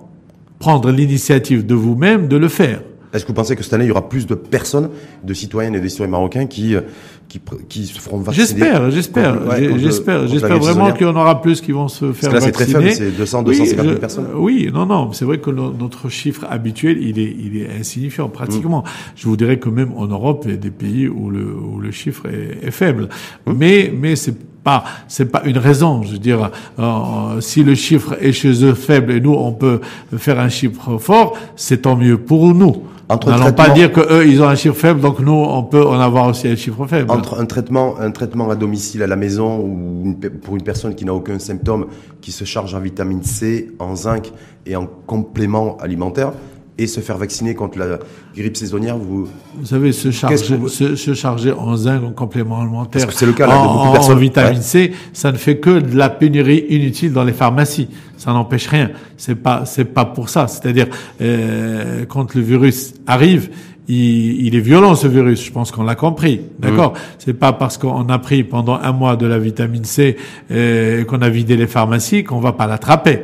[0.59, 2.81] prendre l'initiative de vous-même de le faire.
[3.13, 4.91] Est-ce que vous pensez que cette année, il y aura plus de personnes,
[5.25, 6.83] de citoyennes et de citoyens marocains qui, euh,
[7.29, 11.41] qui, qui se feront vacciner J'espère, j'espère, ouais, j'espère, j'espère vraiment qu'il y en aura
[11.41, 12.91] plus qui vont se faire que là, c'est très vacciner.
[12.91, 14.27] faible, c'est 200, 250 000 je- personnes.
[14.37, 18.29] Oui, non, non, c'est vrai que no- notre chiffre habituel, il est, il est insignifiant
[18.29, 18.81] pratiquement.
[18.81, 18.91] Mm.
[19.17, 21.81] Je vous dirais que même en Europe, il y a des pays où le, où
[21.81, 23.09] le chiffre est, est faible.
[23.47, 23.53] Mm.
[23.57, 26.03] Mais, mais c'est pas, c'est pas une raison.
[26.03, 29.81] Je veux dire, euh, si le chiffre est chez eux faible et nous on peut
[30.17, 32.85] faire un chiffre fort, c'est tant mieux pour nous.
[33.11, 35.85] Entre N'allons pas dire que eux ils ont un chiffre faible, donc nous on peut
[35.87, 37.11] en avoir aussi un chiffre faible.
[37.11, 40.95] Entre un traitement, un traitement à domicile à la maison ou une pour une personne
[40.95, 41.87] qui n'a aucun symptôme,
[42.21, 44.31] qui se charge en vitamine C, en zinc
[44.67, 46.33] et en complément alimentaire,
[46.79, 47.99] et se faire vacciner contre la
[48.37, 52.61] grippe saisonnière, vous, Vous savez, se charger, vous- se, se charger en zinc, en complément
[52.61, 54.17] alimentaire, Parce que c'est le cas, là, de en, beaucoup de en- personnes.
[54.17, 54.63] en vitamine Ouais.
[54.63, 57.89] C, ça ne fait que de la pénurie inutile dans les pharmacies.
[58.17, 58.91] Ça n'empêche rien.
[59.17, 60.47] C'est pas, c'est pas pour ça.
[60.47, 60.87] C'est-à-dire,
[61.21, 63.51] euh, quand le virus arrive,
[63.89, 65.45] il, il est violent ce virus.
[65.45, 66.41] Je pense qu'on l'a compris.
[66.59, 66.93] D'accord?
[67.19, 70.17] C'est pas parce qu'on a pris pendant un mois de la vitamine C
[70.51, 73.21] euh, et qu'on a vidé les pharmacies qu'on va pas l'attraper.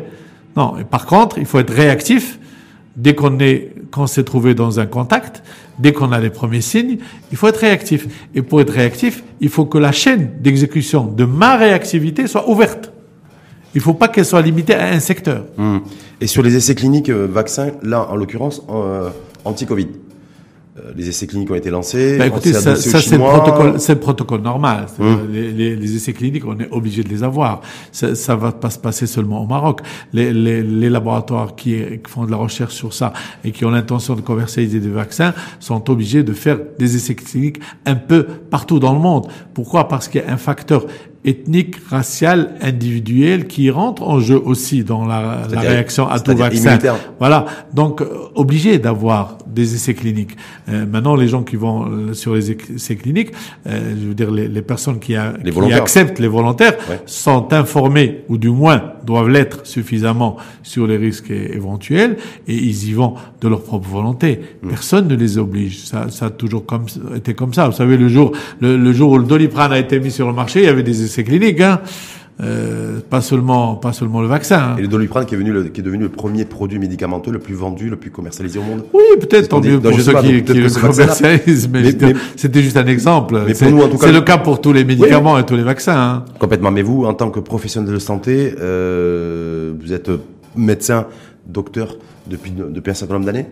[0.57, 0.77] Non.
[0.79, 2.39] Et par contre, il faut être réactif
[2.97, 3.71] dès qu'on est
[4.07, 5.43] s'est trouvé dans un contact,
[5.79, 6.99] dès qu'on a les premiers signes,
[7.31, 8.09] il faut être réactif.
[8.35, 12.93] Et pour être réactif, il faut que la chaîne d'exécution de ma réactivité soit ouverte.
[13.75, 15.45] Il faut pas qu'elle soit limitée à un secteur.
[15.57, 15.79] Hmm.
[16.21, 19.11] Et sur les essais cliniques euh, vaccins, là, en l'occurrence, euh,
[19.45, 19.89] anti-Covid.
[20.77, 22.19] Euh, les essais cliniques ont été lancés.
[22.19, 24.87] Bah, écoutez, ça, c'est le protocole, c'est le protocole normal.
[24.99, 25.29] Hum.
[25.33, 27.61] Les, les- les essais cliniques, on est obligé de les avoir.
[27.93, 29.83] Ça, ça va pas se passer seulement au Maroc.
[30.13, 33.13] Les, les- les laboratoires qui, qui font de la recherche sur ça
[33.45, 37.61] et qui ont l'intention de commercialiser des vaccins sont obligés de faire des essais cliniques
[37.87, 39.29] un peu partout dans le monde.
[39.55, 39.87] Pourquoi?
[39.87, 40.87] Parce qu'il y a un facteur
[41.25, 46.63] ethnique, racial, individuel qui rentre en jeu aussi dans la, réaction à tout vaccin.
[46.69, 46.97] immunitaire.
[47.19, 50.37] Voilà, donc euh, obligé d'avoir des essais cliniques.
[50.69, 53.31] Euh, maintenant, les gens qui vont euh, sur les essais cliniques,
[53.67, 55.83] euh, je veux dire les, les personnes qui, a- Les qui volontaires.
[55.83, 57.01] acceptent les volontaires, Ouais.
[57.07, 62.17] sont informés ou du moins doivent l'être suffisamment sur les risques éventuels
[62.49, 64.41] et ils y vont de leur propre volonté.
[64.63, 64.69] Mm.
[64.69, 65.85] Personne ne les oblige.
[65.85, 67.67] Ça, ça a toujours comme, été comme ça.
[67.69, 70.33] Vous savez, le jour, le, le jour où le Doliprane a été mis sur le
[70.33, 71.61] marché, il y avait des essais cliniques.
[71.61, 71.81] Hein.
[72.43, 74.59] Euh, pas seulement, pas seulement le vaccin.
[74.73, 74.77] hein.
[74.77, 77.39] Et le Doliprane qui est, venu le- qui est devenu le premier produit médicamenteux le
[77.39, 78.83] plus vendu, le plus commercialisé au monde.
[78.93, 81.85] Oui, peut-être tant mieux pour ceux pas, qui, le commercialisent, mais,
[82.35, 83.41] c'était juste un exemple.
[83.47, 85.39] Mais C'est pour nous, en tout cas, c'est le- le cas pour tous les médicaments
[85.39, 85.97] et tous les vaccins.
[85.97, 86.25] Hein.
[86.41, 86.73] Complètement.
[86.73, 90.11] Mais vous, en tant que professionnel de santé, euh, vous êtes
[90.57, 91.07] médecin,
[91.47, 91.97] docteur
[92.29, 93.47] depuis, depuis un certain nombre d'années?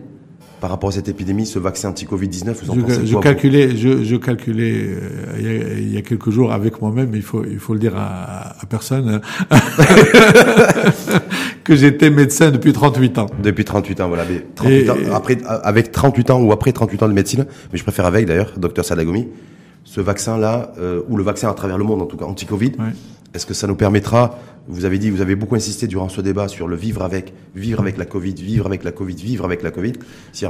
[0.63, 3.19] Par rapport à cette épidémie, ce vaccin anti-Covid-19, vous en pensez Je, je quoi vous
[3.19, 7.11] calculais, je, je calculais euh, il, y a, il y a quelques jours avec moi-même,
[7.15, 9.19] il faut, il faut le dire à, à personne,
[9.51, 9.57] hein,
[11.65, 13.25] que j'étais médecin depuis 38 ans.
[13.43, 14.23] Depuis 38 ans, voilà.
[14.29, 17.77] Mais 38 Et- ans, après, avec 38 ans ou après 38 ans de médecine, mais
[17.77, 19.27] je préfère avec d'ailleurs, docteur Sadagomi,
[19.83, 22.85] ce vaccin-là, euh, ou le vaccin à travers le monde en tout cas, anti-Covid, Ouais.
[23.33, 24.39] est-ce que ça nous permettra,
[24.69, 27.81] vous avez dit, vous avez beaucoup insisté durant ce débat sur le vivre avec, vivre
[27.81, 29.93] avec la Covid, vivre avec la Covid, vivre avec la Covid.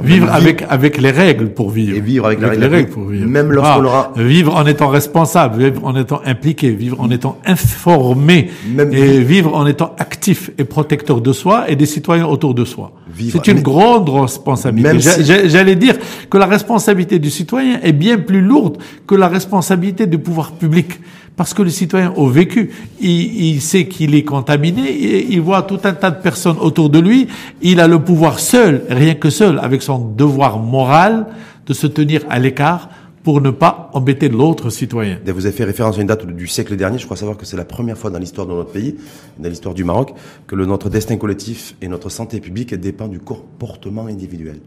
[0.02, 1.96] Vivre avec avec les règles pour vivre.
[1.96, 2.60] Et vivre avec la règle.
[2.62, 3.26] les règles pour vivre.
[3.28, 7.38] Même lorsqu'on Ah, aura- Vivre en étant responsable, vivre en étant impliqué, vivre en étant
[7.44, 12.54] informé, Même et vivre en étant actif et protecteur de soi et des citoyens autour
[12.54, 12.92] de soi.
[13.30, 15.00] C'est une grande responsabilité.
[15.00, 15.96] Si- j'a- J'allais dire
[16.30, 21.00] que la responsabilité du citoyen est bien plus lourde que la responsabilité du pouvoir public.
[21.36, 22.70] Parce que le citoyen au vécu,
[23.00, 23.10] il,
[23.54, 27.26] il sait qu'il est contaminé, il voit tout un tas de personnes autour de lui,
[27.60, 31.26] il a le pouvoir seul, rien que seul, avec son devoir moral,
[31.66, 32.88] de se tenir à l'écart
[33.24, 35.18] pour ne pas embêter l'autre citoyen.
[35.26, 36.98] Vous avez fait référence à une date du siècle dernier.
[36.98, 38.94] Je crois savoir que c'est la première fois dans l'histoire de notre pays,
[39.38, 40.12] dans l'histoire du Maroc,
[40.46, 44.60] que le, notre destin collectif et notre santé publique dépend du comportement individuel.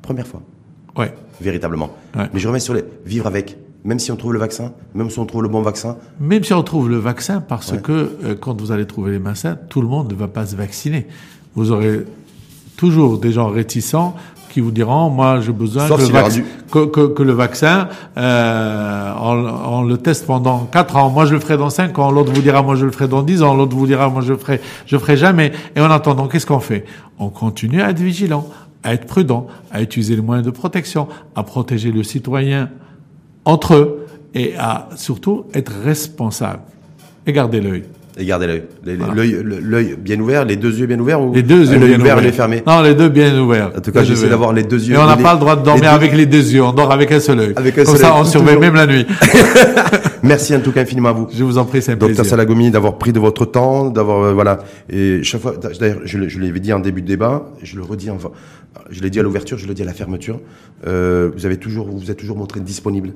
[0.00, 0.42] Première fois,
[0.96, 1.12] Ouais.
[1.40, 1.90] véritablement.
[2.16, 2.26] Ouais.
[2.32, 3.56] Mais je reviens sur les vivre avec.
[3.84, 6.52] Même si on trouve le vaccin, même si on trouve le bon vaccin, Même si
[6.52, 7.78] on trouve le vaccin, parce Ouais.
[7.80, 7.92] que
[8.24, 11.06] euh, quand vous allez trouver les vaccins, tout le monde ne va pas se vacciner.
[11.56, 12.06] Vous aurez
[12.76, 14.14] toujours des gens réticents
[14.50, 17.22] qui vous diront, moi j'ai besoin que le, s'il est vac- rendu- que, que- que
[17.22, 21.70] le vaccin, euh, on, on le teste pendant 4 ans, moi je le ferai dans
[21.70, 24.08] 5 ans, l'autre vous dira, moi je le ferai dans 10 ans, l'autre vous dira,
[24.10, 25.52] moi je le ferai, je ferai jamais.
[25.74, 26.84] Et en attendant, qu'est-ce qu'on fait?
[27.18, 28.46] On continue à être vigilant.
[28.84, 31.06] à être prudent, à utiliser les moyens de protection,
[31.36, 32.68] à protéger le citoyen
[33.44, 36.62] entre eux et à surtout être responsable
[37.26, 37.84] et garder l'œil.
[38.18, 38.62] Et gardez l'œil.
[39.62, 42.22] L'œil bien ouvert, les deux yeux bien ouverts ou Les deux yeux bien ouverts et
[42.22, 43.70] les fermés Non, les deux bien ouverts.
[43.76, 44.94] En tout cas, j'essaie d'avoir les deux yeux.
[44.94, 47.10] Et on n'a pas le droit de dormir avec les deux yeux, on dort avec
[47.12, 47.52] un seul œil.
[47.56, 49.06] Avec un Comme ça, on surveille même la nuit.
[50.22, 51.28] Merci en tout cas infiniment à vous.
[51.32, 52.24] Je vous en prie, c'est un Docteur plaisir.
[52.26, 54.58] Salagomi, d'avoir pris de votre temps, d'avoir euh, voilà.
[54.90, 58.10] Et chaque fois, d'ailleurs, je, je l'avais dit en début de débat, je le redis
[58.10, 58.30] enfin,
[58.90, 60.40] je l'ai dit à l'ouverture, je le dis à la fermeture.
[60.86, 63.12] Euh, vous avez toujours, vous, êtes toujours montré disponible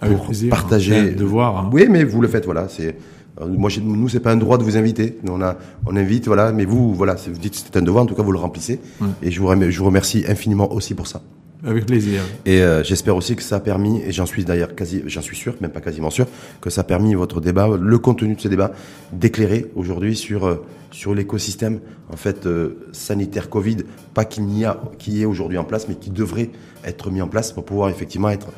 [0.00, 1.12] pour partager.
[1.12, 1.56] De voir.
[1.56, 1.70] Hein.
[1.72, 2.68] Oui, mais vous le faites, voilà.
[2.68, 2.96] C'est
[3.38, 5.18] moi, nous, c'est pas un droit de vous inviter.
[5.22, 5.56] Nous, on, a,
[5.86, 6.52] on invite, voilà.
[6.52, 8.04] Mais vous, voilà, vous dites c'est un devoir.
[8.04, 8.80] En tout cas, vous le remplissez.
[9.22, 11.22] Et je vous, remercie, je vous remercie infiniment aussi pour ça.
[11.64, 12.22] Avec plaisir.
[12.46, 15.36] Et euh, j'espère aussi que ça a permis, et j'en suis d'ailleurs quasi, j'en suis
[15.36, 16.26] sûr, même pas quasiment sûr,
[16.60, 18.72] que ça a permis votre débat, le contenu de ce débat,
[19.12, 22.48] d'éclairer aujourd'hui sur euh, sur l'écosystème en fait
[22.90, 23.76] sanitaire Covid,
[24.12, 26.50] pas qu'il n'y a, qui est aujourd'hui en place, mais qui devrait
[26.84, 28.48] être mis en place pour pouvoir effectivement être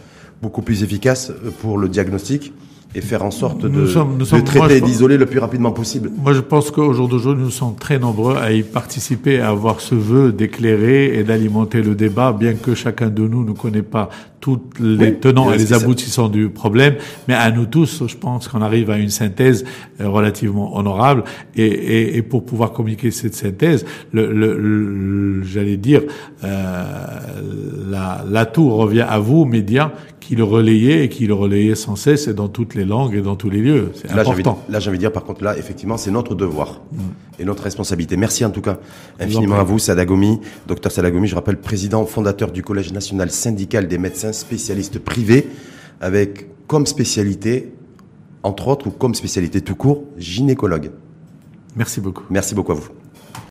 [0.41, 2.55] beaucoup plus efficace pour le diagnostic
[2.95, 6.11] et faire en sorte de, de traiter et d'isoler le plus rapidement possible.
[6.23, 9.81] Moi, je pense qu'au jour d'aujourd'hui, nous sommes très nombreux à y participer, à avoir
[9.81, 14.11] ce vœu d'éclairer et d'alimenter le débat, bien que chacun de nous ne connaît pas
[14.41, 16.97] toutes les tenants et les aboutissants du problème,
[17.29, 19.65] mais à nous tous, je pense qu'on arrive à une synthèse
[20.01, 21.23] euh, relativement honorable.
[21.55, 26.03] Et, et, et pour pouvoir communiquer cette synthèse, le, le, j'allais dire,
[26.43, 26.85] euh,
[28.29, 29.93] l'atout revient à vous, médias,
[30.33, 33.21] qui le relayez et qui le relayez sans cesse et dans toutes les langues et
[33.21, 33.91] dans tous les lieux.
[33.95, 34.65] C'est important.
[34.71, 36.99] là, j'ai envie de dire, par contre, là, effectivement, c'est notre devoir mm.
[37.39, 38.17] et notre responsabilité.
[38.17, 38.79] Merci en tout cas
[39.21, 40.41] infiniment à vous, Sadagomi.
[40.67, 45.49] Docteur Sadagomi, je rappelle, président fondateur du Collège national syndical des médecins spécialiste privé
[46.01, 47.71] avec comme spécialité,
[48.43, 50.93] entre autres, ou comme spécialité tout court, gynécologue.
[51.77, 52.25] Merci beaucoup.
[52.31, 53.02] Merci beaucoup à vous.